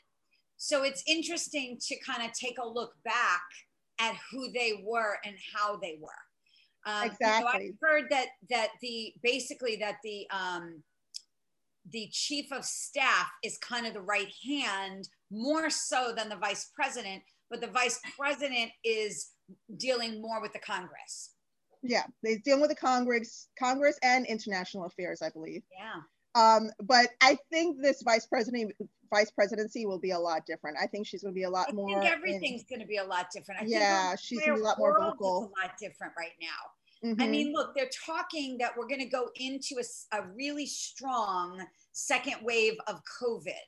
So 0.58 0.84
it's 0.84 1.04
interesting 1.08 1.78
to 1.88 2.00
kind 2.00 2.24
of 2.24 2.32
take 2.34 2.58
a 2.62 2.68
look 2.68 2.94
back 3.04 3.42
at 4.00 4.16
who 4.32 4.52
they 4.52 4.84
were 4.86 5.18
and 5.26 5.36
how 5.54 5.78
they 5.78 5.98
were. 6.00 6.10
Um, 6.86 7.06
exactly. 7.06 7.44
Know, 7.44 7.70
I've 7.70 7.78
heard 7.82 8.10
that 8.10 8.28
that 8.50 8.70
the 8.82 9.14
basically 9.22 9.78
that 9.78 9.98
the 10.04 10.28
um, 10.32 10.84
the 11.92 12.10
chief 12.12 12.52
of 12.52 12.66
staff 12.66 13.28
is 13.44 13.58
kind 13.58 13.86
of 13.86 13.94
the 13.94 14.02
right 14.02 14.32
hand 14.46 15.08
more 15.32 15.70
so 15.70 16.14
than 16.16 16.30
the 16.30 16.36
vice 16.36 16.72
president, 16.76 17.24
but 17.50 17.62
the 17.62 17.68
vice 17.68 18.00
president 18.18 18.72
is 18.84 19.32
dealing 19.78 20.22
more 20.22 20.42
with 20.42 20.54
the 20.54 20.60
Congress. 20.60 21.32
Yeah, 21.82 22.04
they're 22.22 22.38
dealing 22.46 22.62
with 22.62 22.70
the 22.70 22.76
Congress, 22.76 23.50
Congress 23.60 24.00
and 24.04 24.26
international 24.26 24.86
affairs, 24.86 25.22
I 25.22 25.30
believe. 25.30 25.64
Yeah. 25.78 26.02
Um, 26.36 26.72
but 26.82 27.10
I 27.22 27.38
think 27.52 27.82
this 27.82 28.02
vice 28.02 28.26
president 28.26 28.74
vice 29.14 29.32
presidency 29.32 29.86
will 29.86 30.00
be 30.00 30.12
a 30.12 30.20
lot 30.20 30.46
different. 30.46 30.78
I 30.82 30.88
think 30.88 31.06
she's 31.08 31.22
going 31.22 31.34
to 31.34 31.36
be 31.36 31.44
a 31.44 31.50
lot 31.50 31.68
I 31.70 31.72
more. 31.74 32.00
I 32.00 32.02
think 32.02 32.16
everything's 32.16 32.64
going 32.64 32.82
to 32.82 32.88
be 32.88 32.98
a 32.98 33.04
lot 33.04 33.28
different. 33.34 33.62
I 33.62 33.66
Yeah, 33.66 34.10
think 34.10 34.20
she's 34.20 34.40
gonna 34.42 34.56
be 34.56 34.62
a 34.62 34.64
lot 34.64 34.78
more 34.80 34.98
vocal. 35.00 35.52
a 35.56 35.62
lot 35.62 35.78
different 35.80 36.14
right 36.18 36.34
now. 36.42 36.48
I 37.04 37.28
Mhm. 37.28 37.30
mean, 37.30 37.54
look, 37.54 37.76
they're 37.76 37.90
talking 38.06 38.58
that 38.60 38.78
we're 38.78 38.88
going 38.88 39.02
to 39.02 39.06
go 39.06 39.30
into 39.36 39.76
a, 39.80 40.18
a 40.18 40.26
really 40.28 40.66
strong 40.66 41.66
second 41.92 42.38
wave 42.44 42.76
of 42.88 43.02
COVID. 43.22 43.60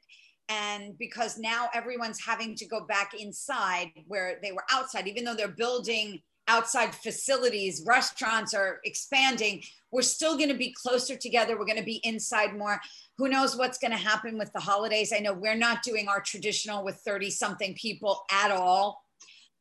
And 0.47 0.97
because 0.97 1.37
now 1.37 1.69
everyone's 1.73 2.19
having 2.23 2.55
to 2.55 2.65
go 2.65 2.85
back 2.85 3.13
inside 3.13 3.91
where 4.07 4.39
they 4.41 4.51
were 4.51 4.63
outside, 4.71 5.07
even 5.07 5.25
though 5.25 5.35
they're 5.35 5.47
building 5.49 6.21
outside 6.47 6.93
facilities, 6.93 7.83
restaurants 7.85 8.53
are 8.53 8.79
expanding, 8.83 9.63
we're 9.91 10.01
still 10.01 10.37
going 10.37 10.49
to 10.49 10.57
be 10.57 10.73
closer 10.73 11.15
together. 11.15 11.57
We're 11.57 11.65
going 11.65 11.77
to 11.77 11.83
be 11.83 12.01
inside 12.03 12.55
more. 12.57 12.79
Who 13.17 13.29
knows 13.29 13.55
what's 13.55 13.77
going 13.77 13.91
to 13.91 13.97
happen 13.97 14.37
with 14.37 14.51
the 14.53 14.59
holidays? 14.59 15.13
I 15.15 15.19
know 15.19 15.33
we're 15.33 15.55
not 15.55 15.83
doing 15.83 16.07
our 16.07 16.21
traditional 16.21 16.83
with 16.83 16.97
30 16.97 17.29
something 17.31 17.73
people 17.75 18.23
at 18.31 18.51
all, 18.51 19.03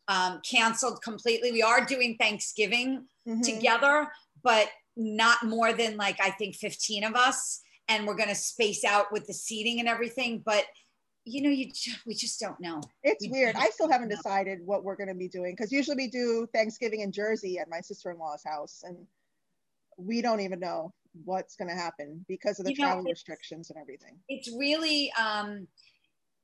um, 0.09 0.41
canceled 0.49 1.03
completely. 1.03 1.53
We 1.53 1.62
are 1.62 1.85
doing 1.85 2.17
Thanksgiving 2.17 3.07
Mhm. 3.26 3.43
together, 3.43 4.09
but 4.43 4.71
not 4.97 5.43
more 5.45 5.73
than 5.73 5.97
like 5.97 6.21
I 6.21 6.31
think 6.31 6.57
15 6.57 7.05
of 7.05 7.14
us. 7.14 7.62
And 7.88 8.07
we're 8.07 8.17
gonna 8.17 8.35
space 8.35 8.85
out 8.85 9.12
with 9.12 9.26
the 9.26 9.35
seating 9.35 9.79
and 9.81 9.88
everything. 9.88 10.43
But 10.45 10.67
you 11.25 11.43
know, 11.43 11.50
you 11.50 11.71
ju- 11.73 11.93
we 12.07 12.14
just 12.14 12.38
don't 12.38 12.61
know. 12.61 12.81
It's 13.02 13.25
we 13.25 13.31
weird. 13.31 13.57
I 13.57 13.71
still 13.71 13.90
haven't 13.90 14.09
know. 14.09 14.16
decided 14.16 14.59
what 14.64 14.85
we're 14.85 14.97
going 14.97 15.09
to 15.09 15.14
be 15.14 15.28
doing 15.28 15.52
because 15.54 15.73
usually 15.73 15.97
we 15.97 16.09
do 16.09 16.47
Thanksgiving 16.52 17.00
in 17.00 17.12
Jersey 17.12 17.59
at 17.59 17.69
my 17.71 17.81
sister 17.81 18.11
in 18.11 18.19
law's 18.19 18.43
house, 18.45 18.83
and 18.87 18.97
we 19.97 20.21
don't 20.21 20.40
even 20.40 20.61
know 20.61 20.93
what's 21.25 21.57
going 21.57 21.69
to 21.69 21.75
happen 21.76 22.25
because 22.28 22.59
of 22.59 22.64
the 22.66 22.73
You 22.73 22.76
travel 22.76 23.00
it's- 23.04 23.12
restrictions 23.12 23.71
and 23.71 23.78
everything. 23.78 24.19
It's 24.28 24.50
really 24.54 25.12
um 25.12 25.66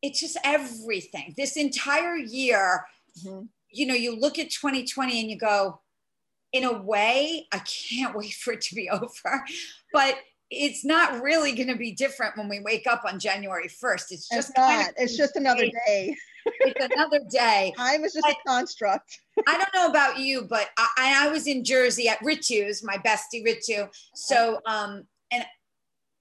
it's 0.03 0.19
just 0.21 0.39
everything. 0.45 1.35
This 1.37 1.57
entire 1.59 2.17
year, 2.17 2.87
Mhm. 3.23 3.49
you 3.71 3.85
know, 3.87 3.95
you 3.95 4.17
look 4.19 4.39
at 4.39 4.49
2020 4.51 5.21
and 5.21 5.29
you 5.31 5.37
go, 5.37 5.83
in 6.53 6.65
a 6.65 6.73
way, 6.81 7.47
I 7.53 7.59
can't 7.59 8.15
wait 8.17 8.33
for 8.33 8.55
it 8.55 8.63
to 8.63 8.75
be 8.75 8.89
over. 8.89 9.45
But 9.93 10.17
it's 10.51 10.85
not 10.85 11.23
really 11.23 11.53
going 11.53 11.69
to 11.69 11.77
be 11.77 11.93
different 11.93 12.37
when 12.37 12.49
we 12.49 12.61
wake 12.61 12.87
up 12.87 13.05
on 13.05 13.19
January 13.21 13.69
1st. 13.69 13.95
It's 13.95 14.11
It's 14.11 14.29
just 14.29 14.55
kind 14.55 14.81
of- 14.81 14.87
not. 14.89 14.95
It's 14.97 15.17
just 15.17 15.37
another 15.37 15.67
day. 15.87 16.17
it's 16.45 16.93
another 16.95 17.21
day. 17.31 17.73
Time 17.79 18.05
is 18.05 18.15
just 18.15 18.27
a 18.27 18.35
construct. 18.47 19.21
I 19.47 19.57
don't 19.59 19.75
know 19.75 19.89
about 19.89 20.19
you, 20.19 20.43
but 20.43 20.69
I, 20.77 21.27
I 21.27 21.29
was 21.29 21.47
in 21.47 21.65
Jersey 21.65 22.09
at 22.09 22.19
Ritu's, 22.21 22.83
my 22.83 22.97
bestie 22.99 23.45
Ritu. 23.47 23.89
So, 24.15 24.61
um, 24.67 25.05
and 25.31 25.45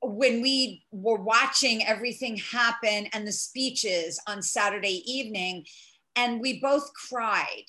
when 0.02 0.42
we 0.42 0.84
were 0.92 1.20
watching 1.22 1.86
everything 1.86 2.38
happen 2.38 3.08
and 3.14 3.28
the 3.28 3.32
speeches 3.32 4.22
on 4.28 4.42
Saturday 4.42 5.02
evening, 5.12 5.66
and 6.16 6.40
we 6.40 6.60
both 6.60 6.92
cried, 6.94 7.64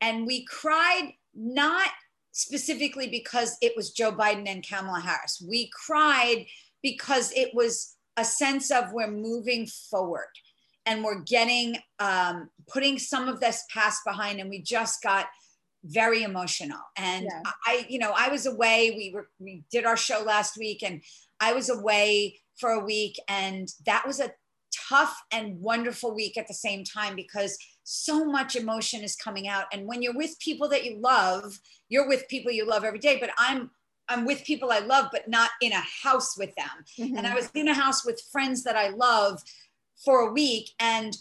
and 0.00 0.26
we 0.26 0.44
cried 0.44 1.12
not 1.34 1.88
specifically 2.36 3.08
because 3.08 3.56
it 3.62 3.72
was 3.76 3.92
Joe 3.92 4.12
Biden 4.12 4.46
and 4.46 4.66
Kamala 4.66 5.00
Harris. 5.00 5.42
We 5.46 5.70
cried 5.72 6.44
because 6.82 7.32
it 7.32 7.54
was 7.54 7.94
a 8.18 8.24
sense 8.24 8.70
of 8.70 8.92
we're 8.92 9.10
moving 9.10 9.66
forward 9.66 10.28
and 10.84 11.02
we're 11.02 11.22
getting 11.22 11.78
um, 11.98 12.50
putting 12.68 12.98
some 12.98 13.26
of 13.26 13.40
this 13.40 13.64
past 13.72 14.02
behind 14.06 14.38
and 14.38 14.50
we 14.50 14.60
just 14.60 15.02
got 15.02 15.26
very 15.84 16.24
emotional 16.24 16.80
and 16.96 17.26
Yeah. 17.26 17.42
i 17.64 17.86
you 17.88 18.00
know 18.00 18.12
i 18.16 18.28
was 18.28 18.44
away 18.44 18.92
we 18.96 19.12
were 19.14 19.28
we 19.38 19.62
did 19.70 19.84
our 19.84 19.96
show 19.96 20.20
last 20.26 20.56
week 20.58 20.82
and 20.82 21.00
i 21.38 21.52
was 21.52 21.68
away 21.70 22.40
for 22.58 22.70
a 22.70 22.84
week 22.84 23.20
and 23.28 23.68
that 23.84 24.04
was 24.04 24.18
a 24.18 24.32
tough 24.88 25.22
and 25.32 25.60
wonderful 25.60 26.14
week 26.14 26.36
at 26.36 26.46
the 26.48 26.54
same 26.54 26.84
time 26.84 27.16
because 27.16 27.58
so 27.82 28.24
much 28.24 28.56
emotion 28.56 29.02
is 29.02 29.16
coming 29.16 29.48
out 29.48 29.64
and 29.72 29.86
when 29.86 30.02
you're 30.02 30.16
with 30.16 30.38
people 30.40 30.68
that 30.68 30.84
you 30.84 30.98
love 31.00 31.58
you're 31.88 32.08
with 32.08 32.26
people 32.28 32.50
you 32.52 32.66
love 32.66 32.84
every 32.84 32.98
day 32.98 33.16
but 33.20 33.30
i'm 33.38 33.70
i'm 34.08 34.24
with 34.24 34.44
people 34.44 34.70
i 34.72 34.78
love 34.80 35.06
but 35.12 35.28
not 35.28 35.50
in 35.60 35.72
a 35.72 35.84
house 36.04 36.36
with 36.36 36.54
them 36.56 36.84
and 36.98 37.16
Mhm. 37.26 37.30
I 37.30 37.34
was 37.34 37.50
in 37.54 37.68
a 37.68 37.74
house 37.74 38.04
with 38.04 38.20
friends 38.32 38.62
that 38.64 38.76
I 38.76 38.88
love 38.88 39.42
for 40.04 40.20
a 40.20 40.32
week 40.32 40.70
and 40.78 41.16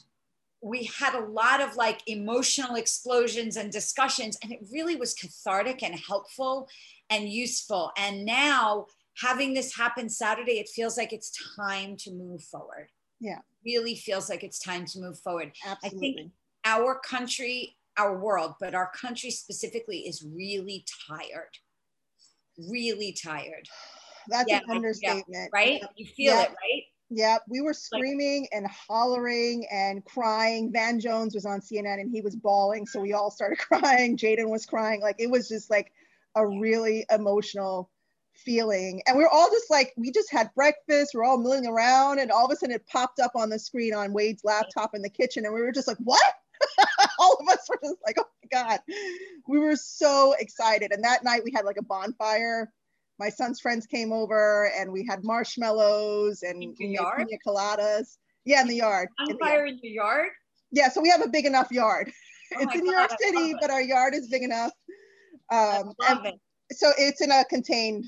we 0.61 0.85
had 0.99 1.13
a 1.15 1.25
lot 1.25 1.61
of 1.61 1.75
like 1.75 2.01
emotional 2.07 2.75
explosions 2.75 3.55
and 3.57 3.71
discussions 3.71 4.37
and 4.41 4.51
it 4.51 4.59
really 4.71 4.95
was 4.95 5.13
cathartic 5.13 5.83
and 5.83 5.95
helpful 5.95 6.67
and 7.09 7.29
useful 7.29 7.91
and 7.97 8.25
now 8.25 8.87
having 9.21 9.53
this 9.53 9.75
happen 9.75 10.09
Saturday 10.09 10.59
it 10.59 10.67
feels 10.69 10.97
like 10.97 11.13
it's 11.13 11.31
time 11.55 11.95
to 11.97 12.11
move 12.11 12.41
forward 12.43 12.89
Yeah. 13.19 13.39
Really 13.65 13.95
feels 13.95 14.29
like 14.29 14.43
it's 14.43 14.59
time 14.59 14.85
to 14.85 14.99
move 14.99 15.19
forward 15.19 15.51
Absolutely. 15.65 16.31
our 16.65 16.99
country 16.99 17.77
our 17.97 18.17
world 18.19 18.53
but 18.59 18.75
our 18.75 18.91
country 18.91 19.31
specifically 19.31 19.99
is 19.99 20.25
really 20.35 20.85
tired 21.09 21.51
really 22.69 23.13
tired 23.21 23.67
That's 24.29 24.49
yeah, 24.49 24.57
an 24.57 24.63
yeah, 24.67 24.75
understatement. 24.75 25.49
right 25.53 25.79
Yep. 25.81 25.89
you 25.95 26.05
feel 26.07 26.33
Yeah. 26.33 26.41
it 26.43 26.49
right 26.49 26.83
Yep, 27.11 27.43
we 27.49 27.61
were 27.61 27.73
screaming 27.75 28.47
and 28.51 28.65
hollering 28.65 29.67
and 29.71 30.03
crying. 30.05 30.71
Van 30.73 30.99
Jones 30.99 31.35
was 31.35 31.45
on 31.45 31.59
CNN 31.61 31.99
and 32.01 32.09
he 32.11 32.21
was 32.21 32.35
bawling, 32.35 32.87
so 32.87 32.99
we 32.99 33.13
all 33.13 33.29
started 33.29 33.59
crying. 33.59 34.17
Jaden 34.17 34.49
was 34.49 34.65
crying. 34.65 35.01
Like 35.01 35.17
it 35.19 35.29
was 35.29 35.47
just 35.47 35.69
like 35.69 35.91
a 36.35 36.45
really 36.45 37.05
emotional 37.11 37.91
feeling. 38.37 39.01
And 39.07 39.17
we 39.17 39.23
are 39.23 39.29
all 39.29 39.49
just 39.49 39.69
like, 39.69 39.93
we 39.97 40.11
just 40.11 40.31
had 40.31 40.53
breakfast, 40.55 41.11
we're 41.13 41.23
all 41.23 41.37
milling 41.37 41.67
around, 41.67 42.19
and 42.19 42.31
all 42.31 42.45
of 42.45 42.51
a 42.51 42.55
sudden 42.55 42.75
it 42.75 42.87
popped 42.87 43.19
up 43.19 43.31
on 43.35 43.49
the 43.49 43.59
screen 43.59 43.93
on 43.93 44.13
Wade's 44.13 44.43
laptop 44.43 44.95
in 44.95 45.01
the 45.01 45.09
kitchen, 45.09 45.45
and 45.45 45.53
we 45.53 45.61
were 45.61 45.71
just 45.71 45.87
like, 45.87 45.97
what? 45.97 46.21
all 47.19 47.37
of 47.39 47.47
us 47.49 47.67
were 47.69 47.79
just 47.83 47.97
like, 48.05 48.15
oh 48.19 48.27
my 48.43 48.49
God. 48.51 48.79
We 49.47 49.59
were 49.59 49.75
so 49.75 50.35
excited. 50.39 50.91
And 50.91 51.03
that 51.03 51.23
night 51.23 51.43
we 51.43 51.51
had 51.53 51.65
like 51.65 51.77
a 51.77 51.83
bonfire 51.83 52.71
my 53.19 53.29
son's 53.29 53.59
friends 53.59 53.85
came 53.85 54.11
over 54.11 54.71
and 54.77 54.91
we 54.91 55.05
had 55.05 55.23
marshmallows 55.23 56.43
and 56.43 56.59
we 56.59 56.67
made 56.79 56.97
pina 57.17 57.37
coladas. 57.45 58.17
Yeah, 58.43 58.61
in 58.61 58.67
the 58.67 58.75
yard. 58.75 59.09
Bonfire 59.17 59.65
in 59.65 59.79
the 59.81 59.89
yard. 59.89 59.89
in 59.89 59.89
your 59.89 60.05
yard 60.05 60.29
Yeah, 60.71 60.89
so 60.89 61.01
we 61.01 61.09
have 61.09 61.21
a 61.21 61.29
big 61.29 61.45
enough 61.45 61.71
yard. 61.71 62.11
Oh 62.55 62.61
it's 62.61 62.75
in 62.75 62.81
New 62.81 62.91
York 62.95 63.09
City, 63.19 63.55
but 63.59 63.71
our 63.71 63.81
yard 63.81 64.13
is 64.13 64.27
big 64.29 64.43
enough. 64.43 64.71
Um, 65.51 65.93
so 66.71 66.91
it's 66.95 67.19
in 67.19 67.31
a 67.31 67.43
contained 67.45 68.05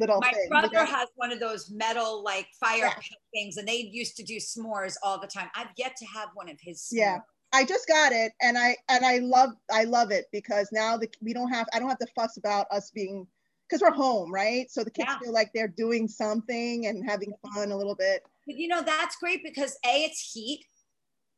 little 0.00 0.20
My 0.20 0.32
thing. 0.32 0.48
brother 0.48 0.84
has 0.84 1.08
one 1.16 1.30
of 1.32 1.38
those 1.38 1.70
metal 1.70 2.22
like 2.24 2.48
fire 2.58 2.78
Yeah. 2.86 2.94
pit 2.94 3.18
things, 3.32 3.56
and 3.58 3.68
they 3.68 3.76
used 3.76 4.16
to 4.16 4.22
do 4.24 4.36
s'mores 4.36 4.96
all 5.02 5.20
the 5.20 5.26
time. 5.26 5.48
I've 5.54 5.68
yet 5.76 5.94
to 5.96 6.06
have 6.06 6.30
one 6.34 6.48
of 6.48 6.56
his. 6.60 6.88
Yeah. 6.90 7.18
I 7.52 7.64
just 7.64 7.88
got 7.88 8.12
it 8.12 8.32
and 8.40 8.56
I 8.56 8.76
and 8.88 9.04
I 9.04 9.18
love 9.18 9.50
I 9.72 9.82
love 9.82 10.12
it 10.12 10.26
because 10.30 10.68
now 10.70 10.96
the 10.96 11.08
we 11.20 11.32
don't 11.32 11.50
have 11.50 11.66
I 11.74 11.80
don't 11.80 11.88
have 11.88 11.98
to 11.98 12.06
fuss 12.14 12.36
about 12.36 12.66
us 12.70 12.92
being 12.92 13.26
because 13.68 13.82
we're 13.82 13.90
home, 13.90 14.32
right? 14.32 14.70
So 14.70 14.84
the 14.84 14.90
kids 14.90 15.08
Yeah. 15.10 15.18
feel 15.18 15.32
like 15.32 15.50
they're 15.52 15.66
doing 15.68 16.06
something 16.06 16.86
and 16.86 17.08
having 17.08 17.32
fun 17.54 17.72
a 17.72 17.76
little 17.76 17.96
bit. 17.96 18.22
But 18.46 18.56
you 18.56 18.68
know 18.68 18.82
that's 18.82 19.16
great 19.16 19.42
because 19.42 19.76
a 19.84 20.04
it's 20.04 20.30
heat, 20.32 20.64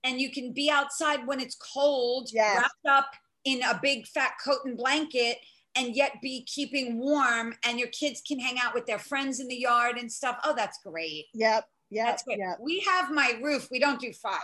and 0.05 0.21
you 0.21 0.31
can 0.31 0.53
be 0.53 0.71
outside 0.71 1.27
when 1.27 1.41
it's 1.41 1.55
cold, 1.57 2.29
Yes. 2.31 2.59
wrapped 2.61 2.87
up 2.99 3.11
in 3.45 3.63
a 3.63 3.79
big 3.83 4.07
fat 4.07 4.33
coat 4.45 4.59
and 4.67 4.77
blanket, 4.77 5.39
and 5.77 5.97
yet 5.97 6.13
be 6.21 6.45
keeping 6.45 6.99
warm 6.99 7.55
and 7.67 7.79
your 7.79 7.89
kids 7.89 8.21
can 8.27 8.39
hang 8.39 8.59
out 8.59 8.75
with 8.75 8.87
their 8.87 8.99
friends 8.99 9.41
in 9.41 9.49
the 9.49 9.57
yard 9.57 9.97
and 9.99 10.11
stuff. 10.11 10.39
Oh, 10.45 10.55
that's 10.55 10.79
great. 10.85 11.27
Yep. 11.35 11.65
Yep. 11.91 12.07
That's 12.07 12.23
great. 12.25 12.39
Yep. 12.39 12.59
We 12.61 12.81
have 12.81 13.11
my 13.11 13.39
roof. 13.43 13.69
We 13.71 13.79
don't 13.79 14.01
do 14.01 14.13
fire, 14.13 14.39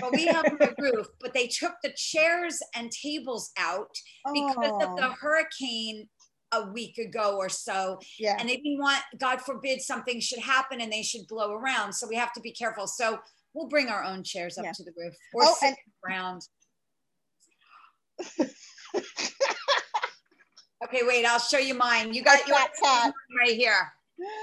but 0.00 0.12
we 0.12 0.26
have 0.26 0.44
my 0.58 0.72
roof. 0.78 1.06
But 1.20 1.34
they 1.34 1.46
took 1.46 1.72
the 1.82 1.92
chairs 1.96 2.58
and 2.74 2.90
tables 2.90 3.50
out 3.58 3.90
because 4.32 4.56
of 4.82 4.96
the 4.96 5.06
Oh, 5.08 5.14
hurricane 5.20 6.08
a 6.52 6.66
week 6.72 6.98
ago 6.98 7.36
or 7.36 7.48
so. 7.48 7.98
yeah. 8.18 8.36
And 8.38 8.48
they 8.48 8.56
didn't 8.56 8.80
want, 8.80 9.02
God 9.18 9.40
forbid, 9.40 9.80
something 9.80 10.18
should 10.20 10.40
happen 10.40 10.80
and 10.80 10.90
they 10.92 11.02
should 11.02 11.26
blow 11.28 11.52
around. 11.52 11.92
So 11.92 12.06
we 12.08 12.16
have 12.16 12.32
to 12.32 12.40
be 12.40 12.52
careful. 12.52 12.86
So 12.86 13.18
we'll 13.54 13.68
bring 13.68 13.88
our 13.88 14.02
own 14.02 14.24
chairs 14.24 14.58
up 14.58 14.64
Yeah. 14.64 14.72
to 14.72 14.82
the 14.84 14.92
roof 14.96 15.14
or 15.32 15.44
Oh, 15.44 15.54
sit 15.60 15.68
and- 15.68 15.76
around. 16.04 16.42
Okay, 20.84 21.00
wait, 21.02 21.24
I'll 21.26 21.38
show 21.38 21.58
you 21.58 21.74
mine. 21.74 22.14
You 22.14 22.22
got 22.22 22.46
your 22.46 22.56
cat. 22.56 23.12
right 23.38 23.56
here. 23.56 23.92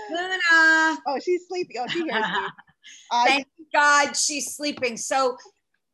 Luna. 0.09 0.97
Oh, 1.07 1.19
she's 1.21 1.47
sleepy. 1.47 1.75
Oh, 1.79 1.87
she 1.87 2.03
hears 2.03 2.13
me. 2.13 2.21
Uh, 3.11 3.25
Thank 3.25 3.47
God 3.73 4.15
she's 4.15 4.55
sleeping. 4.55 4.95
So 4.95 5.35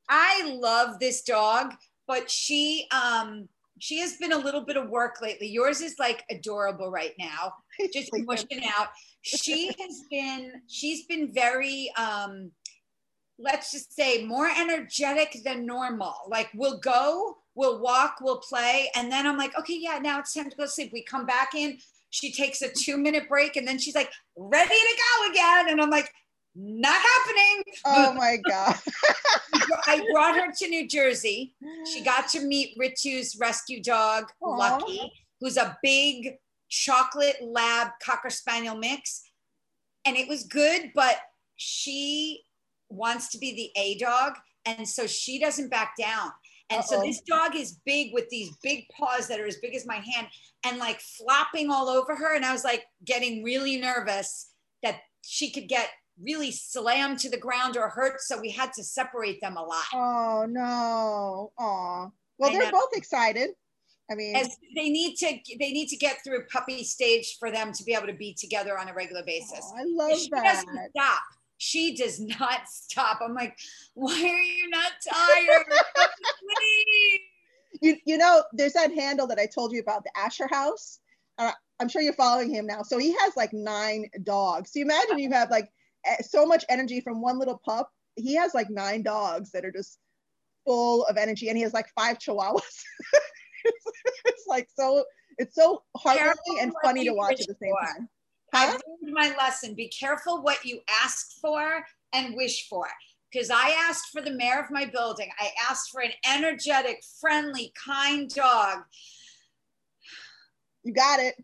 I 0.10 0.58
love 0.60 1.00
this 1.00 1.24
dog, 1.24 1.74
but 2.08 2.30
she 2.30 2.88
um 2.92 3.48
she 3.80 4.00
has 4.00 4.18
been 4.18 4.32
a 4.32 4.38
little 4.38 4.62
bit 4.62 4.78
of 4.78 4.90
work 4.90 5.20
lately. 5.22 5.48
Yours 5.48 5.82
is 5.82 5.96
like 5.98 6.24
adorable 6.30 6.92
right 6.92 7.14
now, 7.18 7.54
just 7.94 8.10
sleeping. 8.10 8.26
mushing 8.26 8.64
out. 8.78 8.90
She 9.22 9.68
has 9.80 10.04
been 10.12 10.52
she's 10.68 11.06
been 11.08 11.34
very 11.34 11.92
um 11.98 12.52
let's 13.40 13.72
just 13.72 13.94
say 13.96 14.24
more 14.24 14.48
energetic 14.48 15.36
than 15.44 15.66
normal. 15.66 16.14
Like 16.28 16.50
we'll 16.54 16.78
go, 16.80 17.38
we'll 17.56 17.80
walk, 17.80 18.16
we'll 18.22 18.40
play, 18.40 18.90
and 18.96 19.12
then 19.12 19.28
I'm 19.28 19.38
like, 19.38 19.58
okay, 19.58 19.78
yeah, 19.80 20.00
now 20.00 20.20
it's 20.20 20.34
time 20.34 20.50
to 20.50 20.56
go 20.56 20.64
to 20.64 20.70
sleep. 20.70 20.92
We 20.94 21.04
come 21.04 21.26
back 21.26 21.54
in, 21.56 21.78
she 22.10 22.32
takes 22.32 22.62
a 22.62 22.70
two 22.70 22.98
minute 22.98 23.28
break, 23.28 23.56
and 23.56 23.68
then 23.68 23.80
she's 23.80 23.96
like, 23.96 24.12
ready 24.38 24.70
to 24.70 25.02
go 25.20 25.32
again. 25.32 25.70
And 25.70 25.82
I'm 25.82 25.90
like, 25.90 26.12
not 26.56 27.02
happening. 27.02 27.64
Oh 27.86 28.14
my 28.14 28.38
God. 28.48 28.76
I 29.88 30.06
brought 30.12 30.36
her 30.36 30.52
to 30.52 30.68
New 30.68 30.88
Jersey. 30.88 31.56
She 31.92 32.04
got 32.04 32.28
to 32.30 32.42
meet 32.42 32.76
Ritu's 32.78 33.36
rescue 33.40 33.82
dog, 33.82 34.26
Aw. 34.42 34.56
Lucky, 34.56 35.12
who's 35.40 35.58
a 35.58 35.78
big 35.82 36.38
chocolate 36.70 37.38
lab 37.42 37.90
cocker 38.04 38.30
spaniel 38.30 38.76
mix. 38.76 39.24
And 40.06 40.18
it 40.18 40.28
was 40.28 40.44
good, 40.44 40.92
but 40.94 41.18
she 41.56 42.44
wants 42.90 43.30
to 43.30 43.38
be 43.38 43.56
the 43.56 43.82
A 43.82 43.98
dog. 43.98 44.34
And 44.66 44.88
so 44.88 45.08
she 45.08 45.40
doesn't 45.40 45.70
back 45.70 45.94
down. 46.00 46.32
And 46.70 46.84
so 46.84 46.98
Uh-oh. 46.98 47.03
this 47.05 47.22
dog 47.22 47.55
is 47.55 47.79
big 47.86 48.13
with 48.13 48.29
these 48.29 48.55
big 48.63 48.86
paws 48.89 49.27
that 49.27 49.39
are 49.39 49.46
as 49.46 49.58
big 49.58 49.75
as 49.75 49.86
my 49.86 49.98
hand 49.98 50.27
and 50.65 50.77
like 50.77 51.00
flopping 51.00 51.70
all 51.70 51.88
over 51.89 52.15
her. 52.15 52.36
And 52.36 52.46
I 52.46 52.51
was 52.51 52.63
like 52.63 52.84
getting 53.05 53.43
really 53.43 53.77
nervous 53.77 54.51
that 54.82 54.98
she 55.24 55.51
could 55.51 55.67
get 55.67 55.89
really 56.22 56.51
slammed 56.51 57.20
to 57.20 57.29
the 57.29 57.38
ground 57.38 57.77
or 57.77 57.89
hurt. 57.89 58.22
So 58.22 58.39
we 58.39 58.50
had 58.51 58.72
to 58.74 58.84
separate 58.84 59.41
them 59.41 59.58
a 59.58 59.63
lot. 59.63 59.84
Oh 59.93 60.46
no. 60.50 61.51
Oh. 61.60 62.12
Well, 62.39 62.50
I 62.50 62.53
they're 62.53 62.72
know. 62.72 62.79
both 62.79 62.93
excited. 62.98 63.51
I 64.12 64.15
mean, 64.15 64.36
As 64.36 64.58
they 64.75 64.89
need 64.89 65.15
to 65.17 65.27
they 65.60 65.72
need 65.72 65.88
to 65.88 65.96
get 65.96 66.17
through 66.25 66.46
puppy 66.51 66.84
stage 66.84 67.38
for 67.39 67.51
them 67.51 67.72
to 67.74 67.84
be 67.84 67.93
able 67.93 68.08
to 68.08 68.13
be 68.13 68.34
together 68.34 68.77
on 68.77 68.89
a 68.89 68.93
regular 68.93 69.24
basis. 69.25 69.62
oh, 69.63 69.77
I 69.77 69.84
love 69.86 70.20
she 70.20 70.29
that. 70.32 70.43
doesn't 70.43 70.89
stop. 70.96 71.22
She 71.63 71.96
does 71.96 72.20
not 72.20 72.67
stop. 72.67 73.20
I'm 73.24 73.34
like, 73.34 73.58
why 73.93 74.13
are 74.13 74.41
you 74.41 74.70
not 74.70 74.91
tired? 75.10 75.65
You, 77.82 77.98
you 78.05 78.20
know, 78.20 78.43
there's 78.53 78.74
that 78.74 78.93
handle 78.93 79.25
that 79.27 79.39
I 79.39 79.48
told 79.48 79.74
you 79.74 79.82
about, 79.82 80.03
the 80.03 80.12
Asher 80.15 80.48
House. 80.48 81.00
Uh, 81.39 81.51
I'm 81.79 81.89
sure 81.89 82.03
you're 82.03 82.13
following 82.13 82.53
him 82.53 82.67
now. 82.67 82.84
So 82.84 83.00
he 83.00 83.13
has 83.13 83.36
like 83.36 83.51
nine 83.51 84.10
dogs. 84.22 84.71
So 84.71 84.80
you 84.80 84.86
imagine 84.86 85.17
you 85.17 85.32
have 85.32 85.49
like 85.49 85.69
so 86.21 86.45
much 86.45 86.63
energy 86.69 87.02
from 87.02 87.19
one 87.19 87.39
little 87.39 87.60
pup. 87.65 87.89
He 88.15 88.36
has 88.36 88.54
like 88.54 88.69
nine 88.69 89.02
dogs 89.02 89.52
that 89.52 89.65
are 89.65 89.71
just 89.71 89.97
full 90.65 91.04
of 91.06 91.17
energy, 91.17 91.49
and 91.49 91.58
he 91.58 91.63
has 91.63 91.73
like 91.73 91.88
five 91.95 92.19
chihuahuas. 92.19 92.62
it's, 93.65 93.86
it's 94.26 94.43
like 94.47 94.69
so. 94.78 95.04
It's 95.39 95.56
so 95.56 95.82
heartwarming 95.97 96.62
and 96.62 96.73
funny 96.84 97.06
to 97.06 97.13
watch 97.13 97.41
at 97.41 97.47
the 97.47 97.56
same 97.60 97.73
time. 97.84 98.08
I 98.54 98.68
learned 98.68 99.13
my 99.13 99.36
lesson. 99.38 99.74
Be 99.74 99.88
careful 99.88 100.42
what 100.42 100.63
you 100.63 100.80
ask 101.04 101.39
for 101.42 101.86
and 102.13 102.36
wish 102.36 102.68
for. 102.70 102.88
Because 103.32 103.50
I 103.50 103.76
asked 103.89 104.12
for 104.12 104.22
the 104.22 104.32
mayor 104.32 104.60
of 104.60 104.70
my 104.70 104.86
building. 104.86 105.30
I 105.39 105.50
asked 105.70 105.89
for 105.92 106.02
an 106.02 106.12
energetic, 106.30 107.02
friendly, 107.20 107.74
kind 107.74 108.30
dog. 108.30 108.84
You 110.84 110.94
got 110.94 111.20
it. 111.20 111.36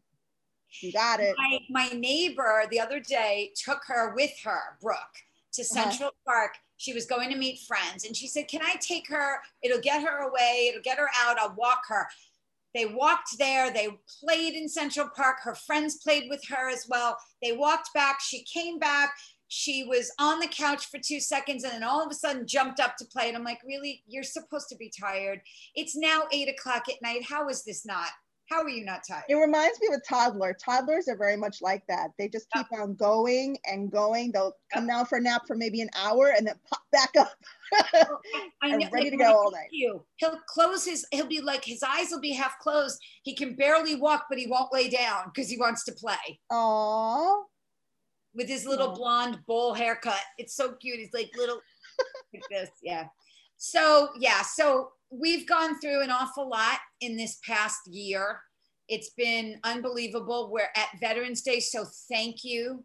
You 0.81 0.91
got 0.93 1.19
it. 1.19 1.35
my, 1.37 1.59
my 1.69 1.89
neighbor 1.97 2.63
the 2.69 2.79
other 2.79 2.99
day 2.99 3.51
took 3.55 3.81
her 3.87 4.13
with 4.15 4.31
her, 4.43 4.77
Brooke, 4.81 4.99
to 5.53 5.61
Uh-huh. 5.63 5.89
Central 5.89 6.11
Park. 6.25 6.55
She 6.77 6.93
was 6.93 7.05
going 7.05 7.29
to 7.31 7.35
meet 7.35 7.59
friends 7.67 8.05
and 8.05 8.15
she 8.15 8.27
said, 8.27 8.47
Can 8.47 8.61
I 8.63 8.75
take 8.79 9.09
her? 9.09 9.41
It'll 9.61 9.81
get 9.81 10.01
her 10.03 10.29
away, 10.29 10.67
it'll 10.69 10.81
get 10.81 10.97
her 10.97 11.09
out, 11.17 11.37
I'll 11.39 11.55
walk 11.55 11.81
her. 11.89 12.07
They 12.75 12.85
walked 12.85 13.37
there, 13.37 13.71
they 13.71 13.89
played 14.23 14.53
in 14.53 14.69
Central 14.69 15.09
Park. 15.15 15.37
Her 15.41 15.55
friends 15.55 15.97
played 16.03 16.25
with 16.29 16.43
her 16.49 16.69
as 16.69 16.85
well. 16.89 17.17
They 17.41 17.51
walked 17.51 17.89
back, 17.93 18.19
she 18.21 18.43
came 18.43 18.79
back. 18.79 19.13
She 19.51 19.83
was 19.83 20.11
on 20.19 20.39
the 20.39 20.47
couch 20.47 20.85
for 20.91 20.99
two 20.99 21.19
seconds 21.19 21.63
and 21.63 21.73
then 21.73 21.83
all 21.83 22.05
of 22.05 22.11
a 22.11 22.13
sudden 22.13 22.45
jumped 22.45 22.79
up 22.79 22.97
to 22.97 23.05
play. 23.05 23.29
And 23.29 23.35
I'm 23.35 23.43
like, 23.43 23.59
Really? 23.65 24.03
You're 24.07 24.21
supposed 24.21 24.69
to 24.69 24.75
be 24.75 24.91
tired. 24.97 25.41
It's 25.73 25.95
now 25.95 26.23
eight 26.31 26.49
o'clock 26.49 26.83
at 26.87 27.01
night. 27.01 27.23
How 27.27 27.49
is 27.49 27.63
this 27.63 27.83
not? 27.83 28.09
How 28.49 28.63
are 28.63 28.69
you 28.69 28.83
not 28.83 29.03
tired? 29.07 29.25
It 29.29 29.35
reminds 29.35 29.79
me 29.79 29.87
of 29.89 29.93
a 29.93 30.01
toddler. 30.01 30.57
Toddlers 30.59 31.07
are 31.07 31.15
very 31.15 31.37
much 31.37 31.61
like 31.61 31.83
that. 31.87 32.09
They 32.17 32.27
just 32.27 32.47
keep 32.51 32.65
on 32.73 32.95
going 32.95 33.57
and 33.65 33.91
going. 33.91 34.31
They'll 34.31 34.55
come 34.73 34.87
down 34.87 35.05
for 35.05 35.19
a 35.19 35.21
nap 35.21 35.43
for 35.45 35.55
maybe 35.55 35.81
an 35.81 35.89
hour 35.95 36.33
and 36.35 36.47
then 36.47 36.55
pop 36.67 36.81
back 36.91 37.11
up. 37.19 37.37
I 37.73 38.05
I'm 38.63 38.79
know, 38.79 38.89
ready 38.91 39.11
to 39.11 39.17
go 39.17 39.31
all 39.31 39.51
night. 39.51 39.67
You, 39.71 40.03
he'll 40.15 40.39
close 40.47 40.83
his. 40.83 41.05
He'll 41.11 41.27
be 41.27 41.41
like 41.41 41.63
his 41.63 41.83
eyes 41.83 42.07
will 42.09 42.21
be 42.21 42.33
half 42.33 42.57
closed. 42.57 42.99
He 43.21 43.35
can 43.35 43.55
barely 43.55 43.95
walk, 43.95 44.25
but 44.29 44.39
he 44.39 44.47
won't 44.47 44.73
lay 44.73 44.89
down 44.89 45.25
because 45.33 45.47
he 45.47 45.57
wants 45.57 45.83
to 45.83 45.91
play 45.91 46.39
Aww. 46.51 47.43
with 48.33 48.47
his 48.47 48.65
little 48.65 48.89
Aw. 48.89 48.95
blonde 48.95 49.39
bowl 49.45 49.75
haircut. 49.75 50.21
It's 50.39 50.55
so 50.55 50.73
cute. 50.73 50.97
He's 50.97 51.13
like 51.13 51.29
little 51.37 51.61
like 52.33 52.43
this. 52.49 52.71
Yeah. 52.81 53.05
So 53.57 54.09
yeah. 54.19 54.41
So 54.41 54.89
we've 55.11 55.47
gone 55.47 55.79
through 55.79 56.01
an 56.01 56.11
awful 56.11 56.49
lot 56.49 56.79
in 57.01 57.17
this 57.17 57.39
past 57.45 57.79
year. 57.87 58.41
It's 58.87 59.11
been 59.11 59.59
unbelievable. 59.63 60.49
We're 60.51 60.69
at 60.75 60.89
Veterans 60.99 61.41
Day, 61.41 61.59
so 61.59 61.85
thank 62.11 62.43
you 62.43 62.83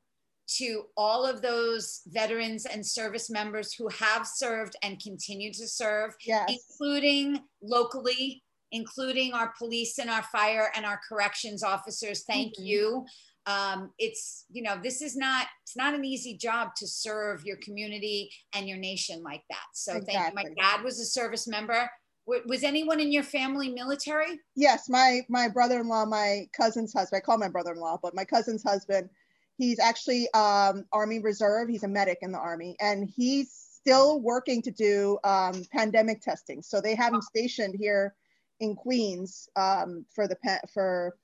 to 0.58 0.84
all 0.96 1.24
of 1.24 1.40
those 1.40 2.02
veterans 2.08 2.66
and 2.66 2.86
service 2.86 3.30
members 3.30 3.72
who 3.72 3.88
have 3.88 4.26
served 4.26 4.76
and 4.82 5.00
continue 5.00 5.50
to 5.54 5.66
serve 5.66 6.14
Yes. 6.26 6.50
including 6.50 7.40
locally, 7.62 8.42
including 8.70 9.32
our 9.32 9.54
police 9.56 9.98
and 9.98 10.10
our 10.10 10.22
fire 10.24 10.70
and 10.76 10.84
our 10.84 11.00
corrections 11.08 11.62
officers. 11.62 12.24
Thank 12.24 12.56
Mhm. 12.58 12.64
you. 12.66 13.06
Um, 13.46 13.92
it's 13.98 14.44
you 14.50 14.62
know 14.62 14.78
this 14.82 15.00
is 15.02 15.16
not 15.16 15.48
it's 15.62 15.76
not 15.76 15.94
an 15.94 16.04
easy 16.04 16.36
job 16.36 16.74
to 16.76 16.86
serve 16.86 17.44
your 17.44 17.58
community 17.58 18.30
and 18.54 18.68
your 18.68 18.78
nation 18.78 19.22
like 19.22 19.44
that. 19.50 19.64
So 19.74 19.94
thank 20.00 20.28
you. 20.28 20.34
My 20.34 20.44
dad 20.58 20.82
was 20.82 20.98
a 21.00 21.04
service 21.06 21.46
member. 21.46 21.90
W- 22.26 22.42
was 22.46 22.62
anyone 22.62 23.00
in 23.00 23.12
your 23.12 23.22
family 23.22 23.68
military? 23.68 24.40
Yes, 24.56 24.88
my 24.88 25.20
my 25.28 25.48
brother-in-law, 25.48 26.06
my 26.06 26.46
cousin's 26.56 26.92
husband. 26.92 27.22
I 27.22 27.24
call 27.24 27.38
my 27.38 27.48
brother-in-law, 27.48 27.98
but 28.02 28.14
my 28.14 28.24
cousin's 28.24 28.62
husband. 28.62 29.08
He's 29.56 29.78
actually 29.78 30.28
um, 30.32 30.84
Army 30.92 31.20
Reserve. 31.20 31.68
He's 31.68 31.84
a 31.84 31.88
medic 31.88 32.18
in 32.22 32.32
the 32.32 32.38
Army, 32.38 32.76
and 32.80 33.08
he's 33.14 33.52
still 33.52 34.20
working 34.20 34.62
to 34.62 34.70
do 34.70 35.18
um, 35.24 35.62
pandemic 35.72 36.22
testing. 36.22 36.62
So 36.62 36.80
they 36.80 36.94
have 36.94 37.12
him 37.12 37.20
stationed 37.20 37.76
here 37.78 38.14
in 38.60 38.74
Queens 38.74 39.48
um, 39.56 40.04
for 40.14 40.26
the 40.26 40.36
pa- 40.36 40.66
for 40.72 41.16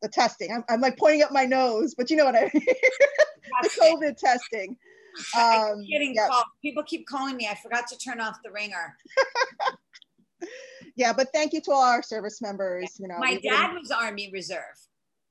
the 0.00 0.08
testing. 0.08 0.52
I'm, 0.52 0.64
I'm 0.68 0.80
like 0.80 0.98
pointing 0.98 1.22
up 1.22 1.32
my 1.32 1.44
nose, 1.44 1.94
but 1.94 2.10
you 2.10 2.16
know 2.16 2.24
what 2.24 2.36
I 2.36 2.50
mean. 2.52 2.64
the 3.62 3.68
COVID 3.68 4.16
testing. 4.16 4.76
Um, 5.36 5.84
getting 5.84 6.14
yeah. 6.14 6.28
called. 6.28 6.44
People 6.62 6.82
keep 6.84 7.06
calling 7.06 7.36
me. 7.36 7.46
I 7.46 7.54
forgot 7.54 7.86
to 7.88 7.98
turn 7.98 8.20
off 8.20 8.38
the 8.42 8.50
ringer. 8.50 8.96
Yeah, 10.96 11.12
but 11.12 11.28
thank 11.32 11.52
you 11.52 11.60
to 11.62 11.72
all 11.72 11.82
our 11.82 12.02
service 12.02 12.42
members. 12.42 12.98
You 12.98 13.08
know, 13.08 13.18
My 13.18 13.36
dad 13.42 13.72
was 13.72 13.90
Army 13.90 14.30
Reserve. 14.32 14.76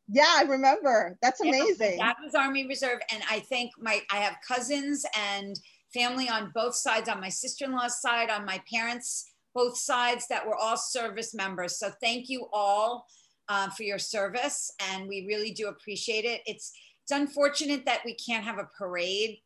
Yeah, 0.08 0.26
I 0.28 0.44
remember. 0.44 1.18
That's 1.22 1.40
Yeah, 1.44 1.52
my 1.52 1.58
amazing. 1.58 2.00
Dad 2.00 2.16
was 2.24 2.34
Army 2.36 2.68
Reserve, 2.68 3.00
and 3.14 3.22
I 3.30 3.40
think 3.40 3.72
my 3.80 4.02
I 4.12 4.18
have 4.18 4.36
cousins 4.48 5.06
and 5.18 5.56
family 5.94 6.28
on 6.30 6.52
both 6.56 6.76
sides, 6.76 7.08
on 7.10 7.20
my 7.22 7.30
sister-in-law's 7.30 8.02
side, 8.02 8.30
on 8.30 8.46
my 8.46 8.62
parents' 8.74 9.26
both 9.54 9.78
sides 9.78 10.26
that 10.30 10.46
were 10.48 10.56
all 10.56 10.78
service 10.78 11.34
members. 11.34 11.78
So 11.78 11.92
thank 12.02 12.30
you 12.30 12.48
all 12.54 13.06
uh, 13.50 13.70
for 13.70 13.84
your 13.84 14.00
service, 14.00 14.72
and 14.92 15.08
we 15.08 15.26
really 15.28 15.52
do 15.52 15.68
appreciate 15.68 16.26
it. 16.26 16.42
It's 16.46 16.72
it's 17.04 17.12
unfortunate 17.12 17.86
that 17.86 18.02
we 18.06 18.16
can't 18.16 18.44
have 18.46 18.58
a 18.58 18.68
parade 18.78 19.38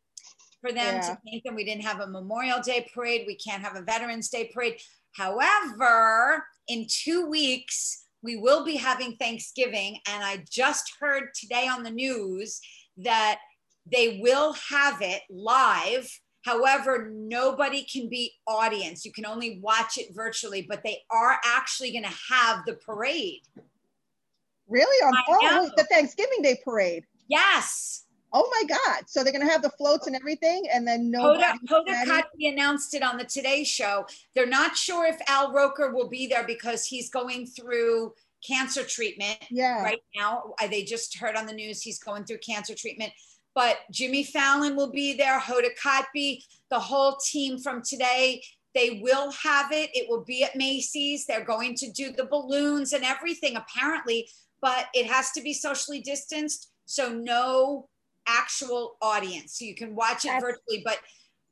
for 0.60 0.70
them 0.72 0.96
Yeah. 0.96 1.00
to 1.00 1.18
thank 1.24 1.42
them. 1.44 1.54
We 1.54 1.64
didn't 1.64 1.84
have 1.84 2.00
a 2.00 2.06
Memorial 2.06 2.60
Day 2.62 2.88
parade. 2.94 3.24
We 3.26 3.36
can't 3.36 3.62
have 3.62 3.76
a 3.76 3.82
Veterans 3.82 4.28
Day 4.28 4.50
parade. 4.52 4.80
However, 5.16 6.44
in 6.68 6.86
two 6.88 7.26
weeks, 7.26 8.04
we 8.22 8.36
will 8.36 8.64
be 8.64 8.76
having 8.76 9.16
Thanksgiving. 9.16 9.98
And 10.08 10.22
I 10.22 10.44
just 10.50 10.92
heard 11.00 11.28
today 11.34 11.68
on 11.68 11.82
the 11.82 11.90
news 11.90 12.60
that 12.98 13.38
they 13.90 14.20
will 14.22 14.54
have 14.68 15.00
it 15.00 15.22
live. 15.30 16.08
However, 16.44 17.10
nobody 17.12 17.84
can 17.84 18.08
be 18.08 18.32
audience. 18.46 19.04
You 19.04 19.12
can 19.12 19.26
only 19.26 19.60
watch 19.62 19.96
it 19.96 20.14
virtually, 20.14 20.66
but 20.68 20.82
they 20.84 20.98
are 21.10 21.38
actually 21.44 21.92
going 21.92 22.04
to 22.04 22.34
have 22.34 22.64
the 22.66 22.74
parade. 22.74 23.42
Really? 24.68 25.04
On 25.06 25.14
oh, 25.28 25.70
the 25.76 25.84
Thanksgiving 25.84 26.42
Day 26.42 26.58
parade? 26.64 27.04
Yes. 27.28 28.05
Oh 28.32 28.50
my 28.50 28.64
God. 28.68 29.04
So 29.06 29.22
they're 29.22 29.32
going 29.32 29.46
to 29.46 29.52
have 29.52 29.62
the 29.62 29.70
floats 29.70 30.06
and 30.06 30.16
everything, 30.16 30.64
and 30.72 30.86
then 30.86 31.10
no. 31.10 31.36
Hoda, 31.36 31.54
Hoda 31.68 32.04
Kotb 32.04 32.52
announced 32.52 32.94
it 32.94 33.02
on 33.02 33.16
the 33.16 33.24
Today 33.24 33.64
Show. 33.64 34.06
They're 34.34 34.46
not 34.46 34.76
sure 34.76 35.06
if 35.06 35.16
Al 35.28 35.52
Roker 35.52 35.94
will 35.94 36.08
be 36.08 36.26
there 36.26 36.44
because 36.46 36.84
he's 36.86 37.08
going 37.08 37.46
through 37.46 38.12
cancer 38.46 38.84
treatment 38.84 39.38
yeah. 39.50 39.82
right 39.82 40.02
now. 40.14 40.54
They 40.68 40.84
just 40.84 41.16
heard 41.18 41.36
on 41.36 41.46
the 41.46 41.52
news 41.52 41.82
he's 41.82 41.98
going 41.98 42.24
through 42.24 42.38
cancer 42.38 42.74
treatment. 42.74 43.12
But 43.54 43.78
Jimmy 43.90 44.22
Fallon 44.22 44.76
will 44.76 44.90
be 44.92 45.16
there, 45.16 45.40
Hoda 45.40 45.70
Kotb, 45.82 46.42
the 46.70 46.78
whole 46.78 47.16
team 47.16 47.58
from 47.58 47.80
today. 47.82 48.42
They 48.74 49.00
will 49.02 49.30
have 49.32 49.72
it. 49.72 49.88
It 49.94 50.10
will 50.10 50.24
be 50.24 50.44
at 50.44 50.54
Macy's. 50.56 51.24
They're 51.24 51.44
going 51.44 51.74
to 51.76 51.90
do 51.90 52.12
the 52.12 52.26
balloons 52.26 52.92
and 52.92 53.02
everything, 53.02 53.56
apparently, 53.56 54.28
but 54.60 54.88
it 54.92 55.06
has 55.06 55.30
to 55.32 55.40
be 55.40 55.54
socially 55.54 56.00
distanced. 56.00 56.70
So 56.84 57.14
no 57.14 57.88
actual 58.26 58.96
audience. 59.02 59.58
So 59.58 59.64
you 59.64 59.74
can 59.74 59.94
watch 59.94 60.24
it 60.24 60.40
virtually. 60.40 60.82
But 60.84 60.98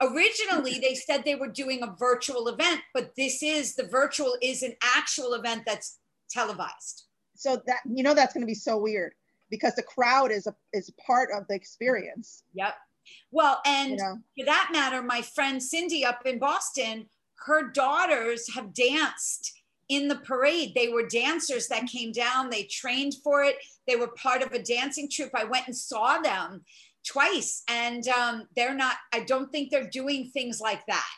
originally 0.02 0.78
they 0.78 0.94
said 0.94 1.24
they 1.24 1.34
were 1.34 1.48
doing 1.48 1.82
a 1.82 1.94
virtual 1.98 2.48
event, 2.48 2.80
but 2.92 3.12
this 3.16 3.42
is 3.42 3.74
the 3.74 3.86
virtual 3.86 4.36
is 4.42 4.62
an 4.62 4.74
actual 4.82 5.34
event 5.34 5.62
that's 5.66 5.98
televised. 6.30 7.04
So 7.36 7.60
that 7.66 7.80
you 7.84 8.02
know 8.02 8.14
that's 8.14 8.32
going 8.32 8.42
to 8.42 8.46
be 8.46 8.54
so 8.54 8.78
weird 8.78 9.12
because 9.50 9.74
the 9.74 9.82
crowd 9.82 10.30
is 10.30 10.46
a 10.46 10.54
is 10.72 10.90
part 11.04 11.30
of 11.34 11.46
the 11.48 11.54
experience. 11.54 12.44
Yep. 12.54 12.74
Well, 13.30 13.60
and 13.66 13.90
you 13.90 13.96
know? 13.96 14.18
for 14.38 14.46
that 14.46 14.70
matter, 14.72 15.02
my 15.02 15.22
friend 15.22 15.62
Cindy 15.62 16.04
up 16.04 16.22
in 16.24 16.38
Boston, 16.38 17.06
her 17.46 17.70
daughters 17.70 18.54
have 18.54 18.72
danced 18.72 19.52
in 19.88 20.08
the 20.08 20.16
parade. 20.16 20.72
They 20.74 20.88
were 20.88 21.06
dancers 21.06 21.68
that 21.68 21.86
came 21.86 22.12
down, 22.12 22.50
they 22.50 22.64
trained 22.64 23.14
for 23.22 23.42
it, 23.42 23.56
they 23.86 23.96
were 23.96 24.08
part 24.08 24.42
of 24.42 24.52
a 24.52 24.62
dancing 24.62 25.08
troupe. 25.10 25.34
I 25.34 25.44
went 25.44 25.66
and 25.66 25.76
saw 25.76 26.18
them 26.18 26.62
twice, 27.06 27.62
and 27.68 28.06
um, 28.08 28.44
they're 28.56 28.74
not, 28.74 28.96
I 29.12 29.20
don't 29.20 29.50
think 29.52 29.70
they're 29.70 29.90
doing 29.90 30.30
things 30.32 30.60
like 30.60 30.84
that. 30.86 31.10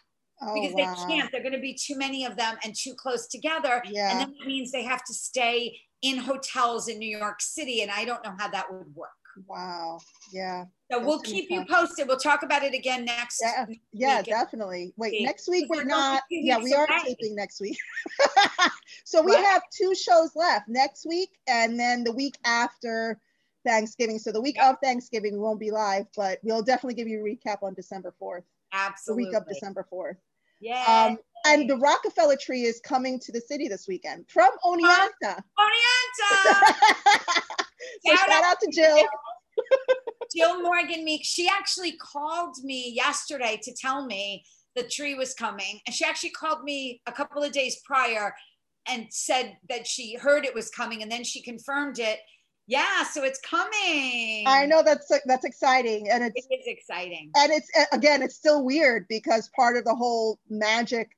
Oh, 0.42 0.52
because 0.54 0.74
wow. 0.74 0.94
they 0.94 1.14
can't. 1.14 1.32
They're 1.32 1.42
going 1.42 1.54
to 1.54 1.60
be 1.60 1.74
too 1.74 1.96
many 1.96 2.26
of 2.26 2.36
them 2.36 2.56
and 2.62 2.74
too 2.74 2.92
close 2.94 3.26
together. 3.26 3.82
Yeah. 3.86 4.10
And 4.10 4.20
then 4.20 4.34
that 4.38 4.46
means 4.46 4.70
they 4.70 4.84
have 4.84 5.02
to 5.04 5.14
stay 5.14 5.78
in 6.02 6.18
hotels 6.18 6.88
in 6.88 6.98
New 6.98 7.16
York 7.16 7.40
City. 7.40 7.80
And 7.80 7.90
I 7.90 8.04
don't 8.04 8.22
know 8.22 8.34
how 8.38 8.48
that 8.50 8.70
would 8.70 8.94
work. 8.94 9.08
Wow. 9.46 10.00
Yeah. 10.32 10.64
So 10.90 11.04
we'll 11.04 11.20
keep 11.20 11.50
you 11.50 11.64
posted. 11.66 12.06
We'll 12.06 12.16
talk 12.16 12.42
about 12.42 12.62
it 12.62 12.74
again 12.74 13.04
next. 13.04 13.42
Yeah, 13.42 13.66
yeah 13.92 14.22
definitely. 14.22 14.92
Wait, 14.96 15.12
week. 15.12 15.24
next 15.24 15.48
week 15.48 15.66
we're 15.68 15.84
not. 15.84 16.22
Yeah, 16.30 16.58
we 16.58 16.72
are 16.74 16.86
taping 17.04 17.34
next 17.34 17.60
week. 17.60 17.76
so 19.04 19.20
we 19.20 19.32
what? 19.32 19.44
have 19.44 19.62
two 19.76 19.94
shows 19.94 20.30
left 20.36 20.68
next 20.68 21.06
week, 21.06 21.30
and 21.48 21.78
then 21.78 22.04
the 22.04 22.12
week 22.12 22.36
after 22.44 23.20
Thanksgiving. 23.66 24.18
So 24.18 24.30
the 24.32 24.40
week 24.40 24.56
of 24.62 24.76
Thanksgiving 24.82 25.34
we 25.34 25.40
won't 25.40 25.60
be 25.60 25.70
live, 25.70 26.06
but 26.16 26.38
we'll 26.42 26.62
definitely 26.62 26.94
give 26.94 27.08
you 27.08 27.20
a 27.20 27.24
recap 27.24 27.62
on 27.62 27.74
December 27.74 28.14
fourth. 28.18 28.44
Absolutely. 28.72 29.24
The 29.24 29.28
week 29.28 29.36
of 29.36 29.48
December 29.48 29.86
fourth. 29.90 30.16
Yeah. 30.60 31.08
Um, 31.10 31.18
and 31.46 31.68
the 31.68 31.76
Rockefeller 31.76 32.36
tree 32.36 32.62
is 32.62 32.80
coming 32.80 33.20
to 33.20 33.32
the 33.32 33.40
city 33.40 33.68
this 33.68 33.86
weekend 33.86 34.26
from 34.28 34.50
Oneonta. 34.64 35.42
Oneonta. 35.58 36.72
so 38.04 38.14
shout, 38.14 38.28
shout 38.28 38.44
out 38.44 38.60
to 38.60 38.70
Jill. 38.70 39.06
Jill 40.34 40.62
Morgan 40.62 41.04
Meek, 41.04 41.22
she 41.24 41.48
actually 41.48 41.92
called 41.92 42.56
me 42.62 42.90
yesterday 42.90 43.58
to 43.62 43.72
tell 43.72 44.04
me 44.04 44.44
the 44.74 44.82
tree 44.82 45.14
was 45.14 45.34
coming. 45.34 45.80
And 45.86 45.94
she 45.94 46.04
actually 46.04 46.30
called 46.30 46.62
me 46.62 47.00
a 47.06 47.12
couple 47.12 47.42
of 47.42 47.52
days 47.52 47.80
prior 47.84 48.34
and 48.86 49.06
said 49.10 49.56
that 49.68 49.86
she 49.86 50.14
heard 50.14 50.44
it 50.44 50.54
was 50.54 50.70
coming 50.70 51.02
and 51.02 51.10
then 51.10 51.24
she 51.24 51.42
confirmed 51.42 51.98
it. 51.98 52.20
Yeah, 52.68 53.04
so 53.04 53.22
it's 53.22 53.40
coming. 53.40 54.44
I 54.46 54.66
know 54.66 54.82
that's 54.82 55.08
that's 55.24 55.44
exciting, 55.44 56.10
and 56.10 56.24
it's 56.24 56.46
it 56.50 56.52
is 56.52 56.66
exciting. 56.66 57.30
And 57.36 57.52
it's 57.52 57.70
again, 57.92 58.22
it's 58.22 58.34
still 58.34 58.64
weird 58.64 59.06
because 59.08 59.48
part 59.54 59.76
of 59.76 59.84
the 59.84 59.94
whole 59.94 60.40
magic 60.50 61.10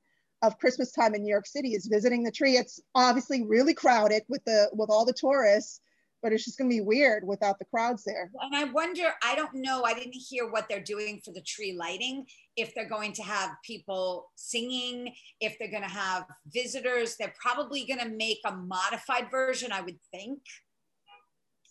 of 0.42 0.58
Christmas 0.58 0.92
time 0.92 1.14
in 1.14 1.22
New 1.22 1.30
York 1.30 1.46
City 1.46 1.70
is 1.70 1.86
visiting 1.86 2.22
the 2.22 2.30
tree. 2.30 2.58
It's 2.58 2.80
obviously 2.94 3.44
really 3.44 3.72
crowded 3.72 4.24
with 4.28 4.44
the 4.44 4.68
with 4.74 4.90
all 4.90 5.06
the 5.06 5.14
tourists, 5.14 5.80
but 6.22 6.32
it's 6.32 6.44
just 6.44 6.58
going 6.58 6.70
to 6.70 6.74
be 6.74 6.80
weird 6.80 7.26
without 7.26 7.58
the 7.58 7.64
crowds 7.66 8.04
there. 8.04 8.30
And 8.40 8.56
I 8.56 8.64
wonder, 8.64 9.12
I 9.22 9.34
don't 9.34 9.54
know, 9.54 9.84
I 9.84 9.94
didn't 9.94 10.14
hear 10.14 10.50
what 10.50 10.68
they're 10.68 10.82
doing 10.82 11.20
for 11.24 11.32
the 11.32 11.42
tree 11.42 11.76
lighting. 11.78 12.26
If 12.56 12.74
they're 12.74 12.88
going 12.88 13.12
to 13.14 13.22
have 13.22 13.50
people 13.64 14.30
singing, 14.34 15.14
if 15.40 15.56
they're 15.58 15.70
going 15.70 15.82
to 15.82 15.88
have 15.88 16.24
visitors, 16.52 17.16
they're 17.16 17.34
probably 17.40 17.86
going 17.86 18.00
to 18.00 18.08
make 18.08 18.38
a 18.44 18.52
modified 18.52 19.30
version, 19.30 19.72
I 19.72 19.80
would 19.80 19.98
think. 20.12 20.40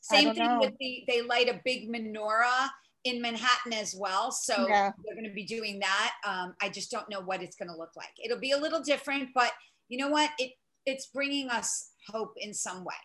Same 0.01 0.33
thing 0.33 0.45
know. 0.45 0.59
with 0.61 0.73
the, 0.79 1.03
they 1.07 1.21
light 1.21 1.49
a 1.49 1.59
big 1.65 1.89
menorah 1.91 2.69
in 3.03 3.21
Manhattan 3.21 3.73
as 3.73 3.95
well. 3.97 4.31
So 4.31 4.67
yeah. 4.67 4.91
they're 5.05 5.15
going 5.15 5.27
to 5.27 5.33
be 5.33 5.45
doing 5.45 5.79
that. 5.79 6.13
Um, 6.25 6.55
I 6.61 6.69
just 6.69 6.91
don't 6.91 7.09
know 7.09 7.21
what 7.21 7.41
it's 7.41 7.57
going 7.57 7.69
to 7.69 7.75
look 7.75 7.91
like. 7.97 8.11
It'll 8.23 8.39
be 8.39 8.51
a 8.51 8.57
little 8.57 8.81
different, 8.81 9.29
but 9.35 9.51
you 9.89 9.97
know 9.97 10.09
what? 10.09 10.31
It 10.39 10.51
it's 10.85 11.07
bringing 11.07 11.49
us 11.49 11.91
hope 12.09 12.33
in 12.37 12.53
some 12.53 12.85
way. 12.85 12.95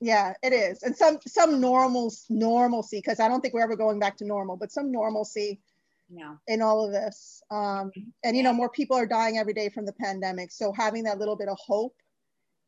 Yeah, 0.00 0.34
it 0.42 0.52
is, 0.52 0.82
and 0.82 0.96
some 0.96 1.18
some 1.26 1.60
normal 1.60 2.12
normalcy 2.28 2.98
because 2.98 3.20
I 3.20 3.28
don't 3.28 3.40
think 3.40 3.54
we're 3.54 3.62
ever 3.62 3.76
going 3.76 3.98
back 3.98 4.16
to 4.18 4.26
normal, 4.26 4.56
but 4.56 4.72
some 4.72 4.90
normalcy. 4.90 5.60
yeah. 6.08 6.34
In 6.48 6.62
all 6.62 6.84
of 6.84 6.92
this, 6.92 7.42
um, 7.50 7.90
and 8.22 8.36
you 8.36 8.42
know, 8.42 8.52
more 8.52 8.68
people 8.68 8.96
are 8.96 9.06
dying 9.06 9.38
every 9.38 9.54
day 9.54 9.68
from 9.68 9.86
the 9.86 9.92
pandemic. 9.94 10.52
So 10.52 10.72
having 10.72 11.04
that 11.04 11.18
little 11.18 11.36
bit 11.36 11.48
of 11.48 11.56
hope 11.64 11.94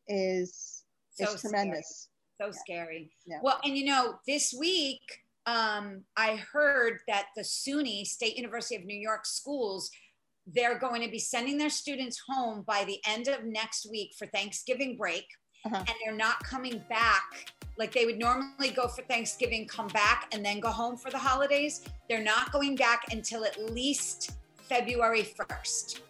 is 0.09 0.85
so 1.11 1.33
is 1.33 1.41
tremendous. 1.41 2.09
Scary. 2.39 2.41
So 2.41 2.47
yeah. 2.47 2.61
scary. 2.65 3.11
Yeah. 3.27 3.39
Well, 3.43 3.61
and 3.65 3.77
you 3.77 3.87
know, 3.87 4.15
this 4.27 4.55
week 4.59 5.01
um, 5.47 6.03
I 6.17 6.37
heard 6.53 6.99
that 7.07 7.27
the 7.37 7.43
SUNY, 7.43 8.05
State 8.05 8.37
University 8.37 8.77
of 8.77 8.85
New 8.85 8.99
York 8.99 9.25
schools, 9.25 9.91
they're 10.47 10.79
going 10.79 11.03
to 11.03 11.11
be 11.11 11.19
sending 11.19 11.59
their 11.59 11.71
students 11.71 12.21
home 12.29 12.65
by 12.67 12.85
the 12.85 12.99
end 13.07 13.29
of 13.29 13.45
next 13.45 13.89
week 13.91 14.13
for 14.19 14.27
Thanksgiving 14.27 14.97
break. 14.97 15.25
Uh-huh. 15.67 15.77
And 15.77 15.97
they're 16.05 16.15
not 16.15 16.43
coming 16.45 16.81
back 16.89 17.53
like 17.77 17.93
they 17.93 18.07
would 18.07 18.19
normally 18.19 18.71
go 18.71 18.89
for 18.89 19.03
Thanksgiving, 19.03 19.67
come 19.67 19.89
back, 19.89 20.29
and 20.33 20.45
then 20.45 20.61
go 20.61 20.69
home 20.69 20.97
for 20.97 21.11
the 21.11 21.19
holidays. 21.19 21.83
They're 22.09 22.23
not 22.23 22.53
going 22.53 22.77
back 22.77 23.13
until 23.13 23.45
at 23.45 23.73
least 23.73 24.33
February 24.69 25.23
1st. 25.23 26.01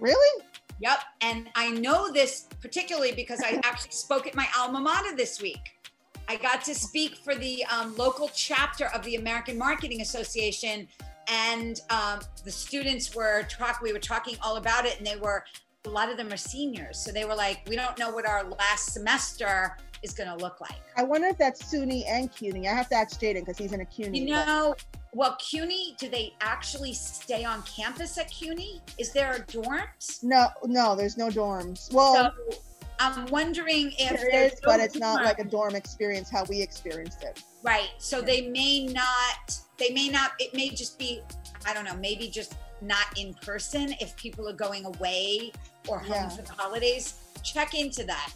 Really? 0.00 0.44
Yep. 0.80 0.98
And 1.20 1.48
I 1.54 1.70
know 1.70 2.10
this 2.10 2.48
particularly 2.60 3.12
because 3.12 3.40
I 3.44 3.60
actually 3.64 3.92
spoke 3.92 4.26
at 4.26 4.34
my 4.34 4.48
alma 4.56 4.80
mater 4.80 5.14
this 5.14 5.40
week. 5.40 5.78
I 6.26 6.36
got 6.36 6.64
to 6.64 6.74
speak 6.74 7.16
for 7.16 7.34
the 7.34 7.64
um, 7.66 7.94
local 7.96 8.30
chapter 8.34 8.86
of 8.86 9.04
the 9.04 9.16
American 9.16 9.58
Marketing 9.58 10.00
Association, 10.00 10.88
and 11.28 11.82
um, 11.90 12.20
the 12.44 12.50
students 12.50 13.14
were 13.14 13.42
talk. 13.42 13.82
We 13.82 13.92
were 13.92 13.98
talking 13.98 14.36
all 14.42 14.56
about 14.56 14.86
it, 14.86 14.96
and 14.96 15.06
they 15.06 15.16
were 15.16 15.44
a 15.86 15.90
lot 15.90 16.10
of 16.10 16.16
them 16.16 16.32
are 16.32 16.36
seniors, 16.36 16.98
so 16.98 17.12
they 17.12 17.24
were 17.24 17.34
like, 17.34 17.60
"We 17.68 17.76
don't 17.76 17.98
know 17.98 18.10
what 18.10 18.26
our 18.26 18.44
last 18.44 18.92
semester 18.92 19.76
is 20.02 20.14
going 20.14 20.28
to 20.28 20.36
look 20.36 20.60
like." 20.60 20.80
I 20.96 21.02
wonder 21.02 21.28
if 21.28 21.38
that's 21.38 21.62
SUNY 21.62 22.04
and 22.08 22.32
CUNY. 22.32 22.68
I 22.68 22.74
have 22.74 22.88
to 22.90 22.94
ask 22.94 23.20
Jaden 23.20 23.40
because 23.40 23.58
he's 23.58 23.72
in 23.72 23.80
a 23.80 23.84
CUNY. 23.84 24.20
You 24.20 24.26
know, 24.26 24.74
well, 25.12 25.36
CUNY, 25.38 25.96
do 25.98 26.08
they 26.08 26.34
actually 26.40 26.94
stay 26.94 27.44
on 27.44 27.62
campus 27.62 28.16
at 28.18 28.30
CUNY? 28.30 28.80
Is 28.98 29.12
there 29.12 29.32
a 29.34 29.40
dorms? 29.40 30.22
No, 30.22 30.48
no, 30.64 30.96
there's 30.96 31.16
no 31.16 31.28
dorms. 31.28 31.92
Well. 31.92 32.32
So, 32.50 32.58
I'm 33.00 33.26
wondering 33.26 33.92
if 33.98 34.20
there 34.20 34.44
is, 34.46 34.52
but 34.62 34.78
it's 34.78 34.96
not 34.96 35.24
like 35.24 35.40
a 35.40 35.44
dorm 35.44 35.74
experience 35.74 36.30
how 36.30 36.44
we 36.44 36.62
experienced 36.62 37.24
it. 37.24 37.42
Right. 37.64 37.88
So 37.98 38.20
yeah. 38.20 38.24
they 38.24 38.48
may 38.48 38.86
not. 38.86 39.58
They 39.78 39.90
may 39.90 40.08
not. 40.08 40.30
It 40.38 40.54
may 40.54 40.68
just 40.68 40.96
be. 40.96 41.20
I 41.66 41.74
don't 41.74 41.84
know. 41.84 41.96
Maybe 41.96 42.28
just 42.28 42.54
not 42.80 43.06
in 43.18 43.34
person 43.34 43.94
if 44.00 44.16
people 44.16 44.48
are 44.48 44.54
going 44.54 44.84
away 44.84 45.50
or 45.88 45.98
home 45.98 46.10
yeah. 46.10 46.28
for 46.28 46.42
the 46.42 46.52
holidays. 46.52 47.14
Check 47.42 47.74
into 47.74 48.04
that. 48.04 48.32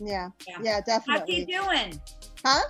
Yeah. 0.00 0.28
Yeah, 0.46 0.58
yeah 0.62 0.80
definitely. 0.80 1.34
How's 1.36 1.38
he 1.38 1.44
doing? 1.44 2.00
Huh? 2.44 2.62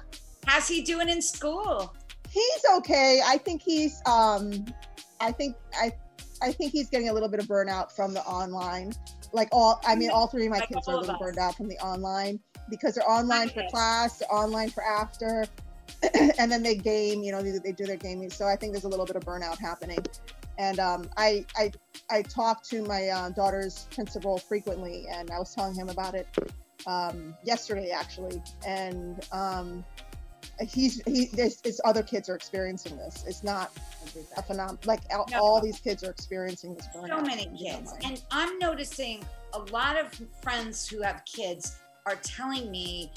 How's 0.47 0.69
he 0.69 0.83
doing 0.83 1.09
in 1.09 1.21
school? 1.21 1.95
He's 2.31 2.65
okay. 2.77 3.21
I 3.25 3.39
think 3.39 3.63
he's. 3.63 4.01
um 4.07 4.65
I 5.21 5.33
think 5.33 5.57
I. 5.75 5.93
I 6.43 6.53
think 6.53 6.73
he's 6.73 6.91
getting 6.91 7.09
a 7.09 7.15
little 7.15 7.31
bit 7.31 7.41
of 7.41 7.47
burnout 7.47 7.93
from 7.93 8.13
the 8.13 8.21
online 8.25 8.93
like 9.33 9.49
all 9.53 9.81
i 9.87 9.95
mean 9.95 10.11
all 10.11 10.27
three 10.27 10.47
of 10.47 10.51
my 10.51 10.59
like 10.59 10.69
kids 10.69 10.89
are 10.89 10.95
a 10.95 10.99
little 10.99 11.19
burned 11.19 11.39
out 11.39 11.55
from 11.55 11.69
the 11.69 11.77
online 11.79 12.39
because 12.71 12.95
they're 12.95 13.09
online 13.09 13.49
for 13.49 13.63
class 13.71 14.19
they're 14.19 14.33
online 14.33 14.71
for 14.71 14.83
after 14.83 15.47
and 16.39 16.51
then 16.51 16.63
they 16.63 16.75
game 16.75 17.23
you 17.23 17.33
know 17.33 17.43
they, 17.43 17.59
they, 17.59 17.73
do 17.73 17.87
their 17.87 17.97
gaming 17.97 18.31
so 18.31 18.47
i 18.47 18.57
think 18.57 18.73
there's 18.73 18.85
a 18.85 18.89
little 18.89 19.07
bit 19.07 19.17
of 19.17 19.25
burnout 19.25 19.59
happening 19.59 19.99
and 20.59 20.79
um, 20.79 21.09
I, 21.17 21.45
I 21.57 21.73
i 22.11 22.23
talk 22.23 22.63
to 22.69 22.83
my 22.85 23.09
uh, 23.09 23.31
daughter's 23.31 23.87
principal 23.95 24.39
frequently 24.39 25.07
and 25.11 25.31
i 25.31 25.39
was 25.39 25.55
telling 25.55 25.75
him 25.75 25.89
about 25.89 26.15
it 26.15 26.27
um, 26.87 27.35
yesterday 27.45 27.91
actually, 27.91 28.43
and 28.67 29.25
um, 29.33 29.85
he's 30.61 31.03
he. 31.05 31.27
There's, 31.33 31.61
there's 31.61 31.81
other 31.85 32.03
kids 32.03 32.29
are 32.29 32.37
experiencing 32.37 32.97
this. 32.97 33.25
It's 33.27 33.43
not 33.43 33.73
a 34.37 34.43
phenomenon. 34.43 34.79
Like 34.85 35.01
all, 35.13 35.27
No. 35.31 35.41
all 35.41 35.61
these 35.61 35.81
kids 35.81 36.05
are 36.05 36.11
experiencing 36.11 36.75
this 36.75 36.89
so 36.93 37.21
many 37.21 37.51
kids 37.59 37.93
and 38.05 38.23
i'm 38.31 38.59
noticing 38.59 39.25
a 39.55 39.59
lot 39.73 39.99
of 39.99 40.13
friends 40.43 40.89
who 40.89 41.03
have 41.03 41.25
kids 41.25 41.79
are 42.07 42.17
telling 42.23 42.71
me 42.71 43.11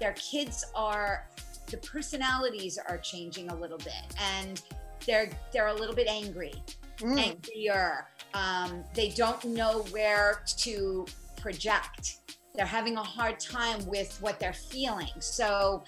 their 0.00 0.12
kids 0.12 0.64
are 0.74 1.26
the 1.70 1.76
personalities 1.78 2.78
are 2.88 2.98
changing 2.98 3.50
a 3.50 3.54
little 3.54 3.78
bit 3.78 4.14
and 4.38 4.62
they're 5.06 5.30
they're 5.52 5.68
a 5.68 5.74
little 5.74 5.94
bit 5.94 6.06
angry 6.08 6.54
Mm, 6.98 7.18
angrier 7.18 8.06
um, 8.34 8.84
they 8.94 9.10
don't 9.10 9.44
know 9.44 9.82
where 9.90 10.42
to 10.58 11.06
project. 11.40 12.18
They're 12.54 12.66
having 12.66 12.96
a 12.96 13.02
hard 13.02 13.38
time 13.40 13.84
with 13.86 14.16
what 14.20 14.38
they're 14.40 14.52
feeling. 14.52 15.08
So 15.20 15.84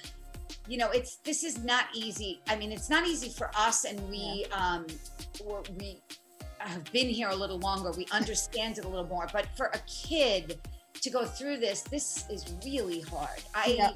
you 0.66 0.77
know 0.79 0.90
it's 0.90 1.16
this 1.16 1.44
is 1.44 1.62
not 1.64 1.87
easy. 1.94 2.40
I 2.49 2.57
mean 2.57 2.73
it's 2.73 2.88
not 2.90 3.07
easy 3.07 3.29
for 3.31 3.51
us 3.57 3.85
and 3.85 3.99
we 4.09 4.47
um 4.53 4.87
we're- 5.44 5.62
we 5.79 6.01
have 6.59 6.85
been 6.92 7.09
here 7.09 7.29
a 7.29 7.35
little 7.37 7.59
longer. 7.59 7.90
We 7.92 8.07
understand 8.12 8.79
it 8.79 8.85
a 8.85 8.88
little 8.88 9.07
more. 9.07 9.29
But 9.33 9.47
for 9.57 9.66
a 9.66 9.79
kid 9.87 10.59
to 11.01 11.11
go 11.11 11.25
through 11.25 11.59
this 11.59 11.83
this 11.83 12.25
is 12.31 12.55
really 12.64 13.01
hard. 13.01 13.40
I 13.55 13.66
Yeah. 13.79 13.90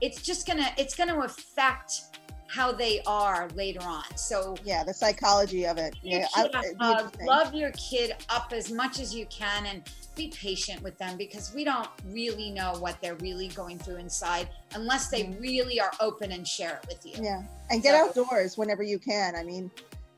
it's 0.00 0.22
just 0.22 0.46
gonna 0.46 0.70
it's 0.76 0.94
gonna 0.96 1.18
affect 1.20 2.18
how 2.48 2.72
they 2.72 3.00
are 3.06 3.48
later 3.54 3.80
on 3.82 4.04
so 4.16 4.56
yeah, 4.64 4.84
the 4.84 4.94
psychology 4.94 5.66
of 5.66 5.78
it. 5.78 5.94
Yeah, 6.02 6.26
I, 6.36 6.42
kid 6.44 6.54
a 6.54 6.58
it'd 6.58 6.78
be 6.78 6.84
hug, 6.84 6.98
interesting. 6.98 7.26
love 7.26 7.54
your 7.54 7.70
kid 7.72 8.14
up 8.28 8.52
as 8.52 8.70
much 8.70 9.00
as 9.00 9.14
you 9.14 9.26
can 9.26 9.66
and 9.66 9.82
be 10.16 10.28
patient 10.28 10.82
with 10.82 10.96
them 10.98 11.16
because 11.16 11.52
we 11.54 11.64
don't 11.64 11.88
really 12.06 12.50
know 12.50 12.74
what 12.78 13.00
they're 13.02 13.16
really 13.16 13.48
going 13.48 13.78
through 13.78 13.96
inside 13.96 14.48
unless 14.74 15.08
they 15.08 15.36
really 15.38 15.80
are 15.80 15.92
open 16.00 16.32
and 16.32 16.46
share 16.48 16.80
it 16.82 16.88
with 16.88 17.04
you. 17.04 17.12
Mm-hmm. 17.12 17.24
Yeah, 17.24 17.42
and 17.70 17.82
get 17.82 17.92
So- 18.14 18.22
outdoors 18.22 18.56
whenever 18.56 18.82
you 18.82 18.98
can. 18.98 19.36
I 19.36 19.42
mean, 19.42 19.70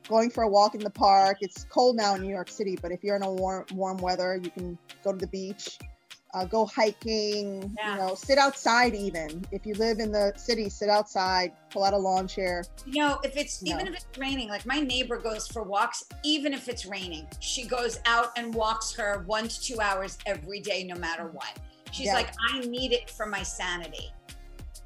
going 0.09 0.31
for 0.31 0.45
a 0.45 0.49
walk 0.49 0.75
in 0.75 0.81
the 0.83 0.91
park. 0.91 1.39
It's 1.41 1.65
cold 1.65 1.97
now 1.97 2.15
in 2.15 2.23
New 2.23 2.31
York 2.31 2.49
City, 2.49 2.79
but 2.81 2.93
if 2.93 3.03
you're 3.03 3.17
in 3.17 3.23
a 3.23 3.33
warm 3.33 3.67
warm 3.73 3.99
weather, 3.99 4.41
you 4.43 4.51
can 4.51 4.79
go 5.05 5.13
to 5.13 5.19
the 5.19 5.27
beach, 5.27 5.79
uh, 6.35 6.45
go 6.45 6.67
hiking. 6.67 7.75
Yeah. 7.79 7.93
You 7.93 7.99
know, 8.01 8.15
sit 8.15 8.39
outside. 8.39 8.95
Even 8.95 9.45
if 9.53 9.65
you 9.67 9.75
live 9.75 9.99
in 9.99 10.13
the 10.13 10.33
city, 10.37 10.69
sit 10.69 10.89
outside. 10.89 11.53
Pull 11.71 11.85
out 11.85 11.95
a 11.95 11.97
lawn 11.99 12.27
chair. 12.29 12.65
You 12.87 13.03
know, 13.03 13.21
if 13.25 13.37
it's 13.37 13.63
No. 13.63 13.75
even 13.75 13.87
if 13.87 13.95
it's 13.95 14.07
raining, 14.19 14.49
like 14.49 14.67
my 14.67 14.81
neighbor 14.81 15.17
goes 15.19 15.47
for 15.49 15.63
walks, 15.63 16.05
even 16.23 16.53
if 16.53 16.69
it's 16.69 16.87
raining, 16.87 17.27
she 17.41 17.67
goes 17.67 18.01
out 18.07 18.29
and 18.37 18.55
walks 18.55 18.93
her 18.95 19.23
one 19.27 19.49
to 19.49 19.61
two 19.61 19.81
hours 19.81 20.19
every 20.27 20.61
day, 20.61 20.85
no 20.85 20.95
matter 20.97 21.29
what. 21.29 21.59
She's 21.93 22.07
Yeah. 22.07 22.15
like, 22.15 22.31
I 22.51 22.61
need 22.61 22.93
it 22.93 23.09
for 23.11 23.27
my 23.27 23.43
sanity. 23.43 24.13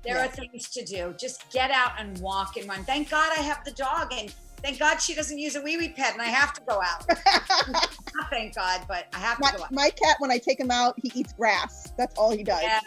There 0.04 0.16
Yeah. 0.16 0.24
are 0.24 0.28
things 0.28 0.68
to 0.70 0.84
do. 0.84 1.14
Just 1.18 1.48
get 1.50 1.70
out 1.70 1.92
and 1.98 2.18
walk 2.18 2.56
and 2.56 2.68
run. 2.68 2.84
Thank 2.84 3.10
God 3.10 3.32
I 3.36 3.40
have 3.42 3.64
the 3.64 3.70
dog, 3.72 4.12
and 4.12 4.32
thank 4.62 4.78
God 4.78 4.98
she 4.98 5.14
doesn't 5.14 5.38
use 5.38 5.56
a 5.56 5.62
wee 5.62 5.76
wee 5.76 5.90
pet, 5.90 6.12
and 6.12 6.22
I 6.22 6.26
have 6.26 6.52
to 6.54 6.60
go 6.62 6.80
out. 6.82 7.08
Not 8.14 8.30
thank 8.30 8.54
God, 8.54 8.82
but 8.88 9.06
I 9.14 9.18
have 9.18 9.38
to 9.38 9.42
my, 9.42 9.52
go 9.56 9.64
out. 9.64 9.72
my 9.72 9.90
cat, 9.90 10.16
when 10.18 10.30
I 10.30 10.38
take 10.38 10.58
him 10.58 10.70
out, 10.70 10.94
he 11.02 11.12
eats 11.14 11.32
grass. 11.32 11.92
That's 11.96 12.16
all 12.16 12.30
he 12.30 12.44
does. 12.44 12.62
Yeah, 12.62 12.80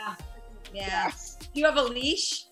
yeah. 0.73 1.03
Grass. 1.03 1.37
Do 1.41 1.59
you 1.59 1.65
have 1.65 1.77
a 1.77 1.83
leash? 1.83 2.45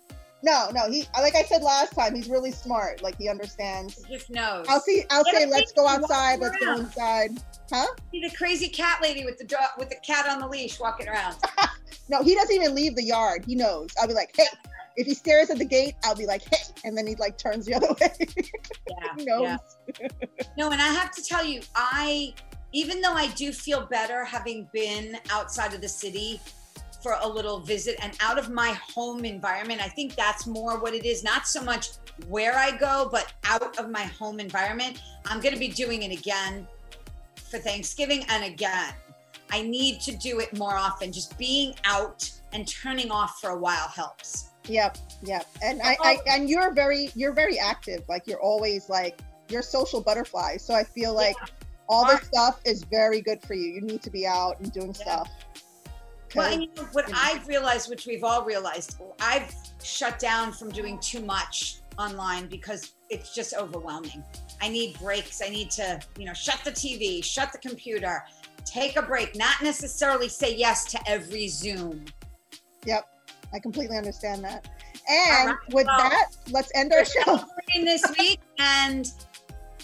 No, 0.43 0.69
no. 0.73 0.91
He 0.91 1.05
like 1.19 1.35
I 1.35 1.43
said 1.43 1.63
last 1.63 1.95
time, 1.95 2.13
he's 2.13 2.29
really 2.29 2.51
smart. 2.51 3.01
Like 3.01 3.17
he 3.17 3.29
understands. 3.29 4.03
He 4.05 4.13
just 4.13 4.29
knows. 4.29 4.65
I'll 4.67 4.81
see. 4.81 5.03
I'll 5.09 5.23
Get 5.23 5.35
say, 5.35 5.45
let's 5.45 5.71
go 5.71 5.87
outside. 5.87 6.39
Let's 6.39 6.57
go 6.57 6.75
inside. 6.75 7.31
Huh? 7.71 7.87
See 8.11 8.21
the 8.21 8.35
crazy 8.35 8.67
cat 8.67 9.01
lady 9.01 9.23
with 9.23 9.37
the 9.37 9.45
dog 9.45 9.69
with 9.77 9.89
the 9.89 9.95
cat 10.05 10.27
on 10.27 10.39
the 10.39 10.47
leash 10.47 10.79
walking 10.79 11.07
around. 11.07 11.37
No, 12.09 12.21
he 12.21 12.35
doesn't 12.35 12.53
even 12.53 12.75
leave 12.75 12.95
the 12.95 13.03
yard. 13.03 13.45
He 13.45 13.55
knows. 13.55 13.89
I'll 13.99 14.07
be 14.07 14.13
like, 14.13 14.31
hey. 14.35 14.45
If 14.95 15.07
he 15.07 15.13
stares 15.13 15.49
at 15.49 15.57
the 15.57 15.65
gate, 15.65 15.95
I'll 16.03 16.15
be 16.15 16.25
like, 16.25 16.43
hey, 16.43 16.63
and 16.83 16.97
then 16.97 17.07
he 17.07 17.15
like 17.15 17.37
turns 17.37 17.65
the 17.65 17.73
other 17.73 17.87
way. 18.01 18.11
Yeah, 18.89 19.07
he 19.17 19.25
knows. 19.25 19.41
yeah. 19.41 20.07
No, 20.57 20.69
and 20.69 20.81
I 20.81 20.87
have 20.87 21.11
to 21.11 21.23
tell 21.23 21.43
you, 21.43 21.61
I 21.75 22.33
even 22.73 23.01
though 23.01 23.13
I 23.13 23.27
do 23.27 23.51
feel 23.51 23.85
better 23.85 24.25
having 24.25 24.67
been 24.73 25.17
outside 25.29 25.73
of 25.73 25.81
the 25.81 25.87
city 25.87 26.41
for 27.03 27.17
a 27.21 27.27
little 27.27 27.59
visit 27.59 27.97
and 28.01 28.17
out 28.19 28.39
of 28.39 28.49
my 28.49 28.71
home 28.93 29.25
environment, 29.25 29.81
I 29.83 29.89
think 29.89 30.15
that's 30.15 30.47
more 30.47 30.79
what 30.79 30.93
it 30.93 31.05
is. 31.05 31.23
Not 31.23 31.47
so 31.47 31.61
much 31.61 31.89
where 32.27 32.55
I 32.55 32.75
go, 32.75 33.09
but 33.11 33.31
out 33.45 33.77
of 33.77 33.89
my 33.89 34.03
home 34.03 34.39
environment. 34.39 35.01
I'm 35.25 35.39
going 35.39 35.53
to 35.53 35.59
be 35.59 35.67
doing 35.67 36.03
it 36.03 36.17
again 36.17 36.67
for 37.35 37.59
Thanksgiving 37.59 38.25
and 38.29 38.43
again. 38.43 38.93
I 39.51 39.61
need 39.61 40.01
to 40.01 40.15
do 40.15 40.39
it 40.39 40.57
more 40.57 40.75
often. 40.75 41.11
Just 41.11 41.37
being 41.37 41.75
out 41.85 42.29
and 42.53 42.67
turning 42.67 43.11
off 43.11 43.39
for 43.39 43.51
a 43.51 43.57
while 43.57 43.87
helps. 43.87 44.49
Yep, 44.67 44.97
yep. 45.23 45.47
And 45.61 45.81
I, 45.81 45.97
I 46.03 46.13
uh-huh. 46.15 46.21
and 46.27 46.49
you're 46.49 46.73
very 46.73 47.09
you're 47.15 47.33
very 47.33 47.59
active. 47.59 48.03
Like 48.07 48.27
you're 48.27 48.41
always 48.41 48.89
like 48.89 49.19
you're 49.49 49.61
social 49.61 50.01
butterfly. 50.01 50.57
So 50.57 50.73
I 50.73 50.83
feel 50.83 51.13
like 51.13 51.35
all 51.89 52.07
this 52.07 52.21
stuff 52.21 52.61
is 52.65 52.83
very 52.83 53.21
good 53.21 53.41
for 53.41 53.53
you. 53.53 53.73
You 53.73 53.81
need 53.81 54.01
to 54.03 54.09
be 54.09 54.25
out 54.25 54.59
and 54.59 54.71
doing 54.71 54.95
Yeah. 54.99 55.03
stuff. 55.03 55.29
Well, 56.35 56.51
and 56.51 56.63
you 56.63 56.69
know, 56.75 56.87
what 56.93 57.09
Yeah. 57.09 57.15
I've 57.17 57.47
realized, 57.47 57.89
which 57.89 58.07
we've 58.07 58.23
all 58.23 58.43
realized, 58.43 58.97
I've 59.19 59.53
shut 59.83 60.17
down 60.17 60.51
from 60.53 60.71
doing 60.71 60.97
too 60.99 61.21
much 61.21 61.81
online 61.99 62.47
because 62.47 62.93
it's 63.09 63.35
just 63.35 63.53
overwhelming. 63.53 64.23
I 64.61 64.69
need 64.69 64.97
breaks. 64.97 65.41
I 65.41 65.49
need 65.49 65.69
to, 65.71 65.99
you 66.17 66.25
know, 66.25 66.33
shut 66.33 66.61
the 66.63 66.71
TV, 66.71 67.23
shut 67.23 67.51
the 67.51 67.59
computer, 67.59 68.23
take 68.65 68.95
a 68.95 69.01
break, 69.01 69.35
not 69.35 69.61
necessarily 69.61 70.29
say 70.29 70.55
yes 70.55 70.85
to 70.85 71.09
every 71.09 71.47
Zoom. 71.47 72.05
Yep, 72.85 73.05
I 73.53 73.59
completely 73.59 73.97
understand 73.97 74.43
that. 74.43 74.67
And 75.09 75.49
right, 75.49 75.57
with 75.73 75.85
well, 75.85 75.97
that, 75.97 76.31
let's 76.51 76.71
end 76.75 76.91
our 76.93 77.05
show. 77.05 77.43
This 77.75 78.03
week 78.17 78.39
and 78.59 79.11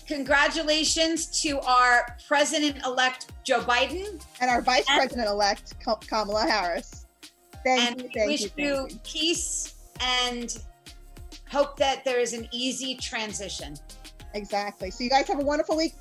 congratulations 0.07 1.41
to 1.41 1.59
our 1.61 2.17
president-elect 2.27 3.31
Joe 3.43 3.61
Biden. 3.61 4.23
And 4.41 4.49
our 4.49 4.61
Vice 4.61 4.85
President-elect 4.85 5.75
Kamala 6.07 6.41
Harris. 6.41 7.05
Thank 7.63 7.91
and 7.91 8.01
you, 8.01 8.09
we 8.15 8.25
wish 8.27 8.41
you, 8.43 8.49
you, 8.57 8.87
peace 9.03 9.75
and 10.01 10.57
hope 11.51 11.77
that 11.77 12.05
there 12.05 12.19
is 12.19 12.33
an 12.33 12.47
easy 12.51 12.95
transition. 12.95 13.75
Exactly. 14.33 14.91
So 14.91 15.03
you 15.03 15.09
guys 15.09 15.27
have 15.27 15.39
a 15.39 15.43
wonderful 15.43 15.75
week. 15.75 15.93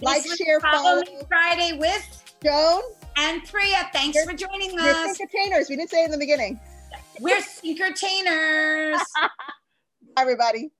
Like, 0.00 0.22
Please 0.22 0.36
share, 0.36 0.60
follow 0.60 1.02
follow. 1.02 1.18
me 1.18 1.22
Friday 1.28 1.76
with 1.78 2.34
Joan, 2.42 2.82
and 3.16 3.42
Priya. 3.44 3.88
Thanks 3.92 4.14
You're- 4.14 4.30
for 4.30 4.36
joining 4.36 4.72
you're 4.72 4.82
us. 4.82 5.18
entertainers. 5.20 5.68
We 5.68 5.76
didn't 5.76 5.90
say 5.90 6.02
it 6.02 6.06
in 6.06 6.10
the 6.10 6.18
beginning. 6.18 6.60
We're 7.20 7.38
Thinkertainers. 7.40 8.98
Hi, 9.16 9.28
everybody. 10.18 10.70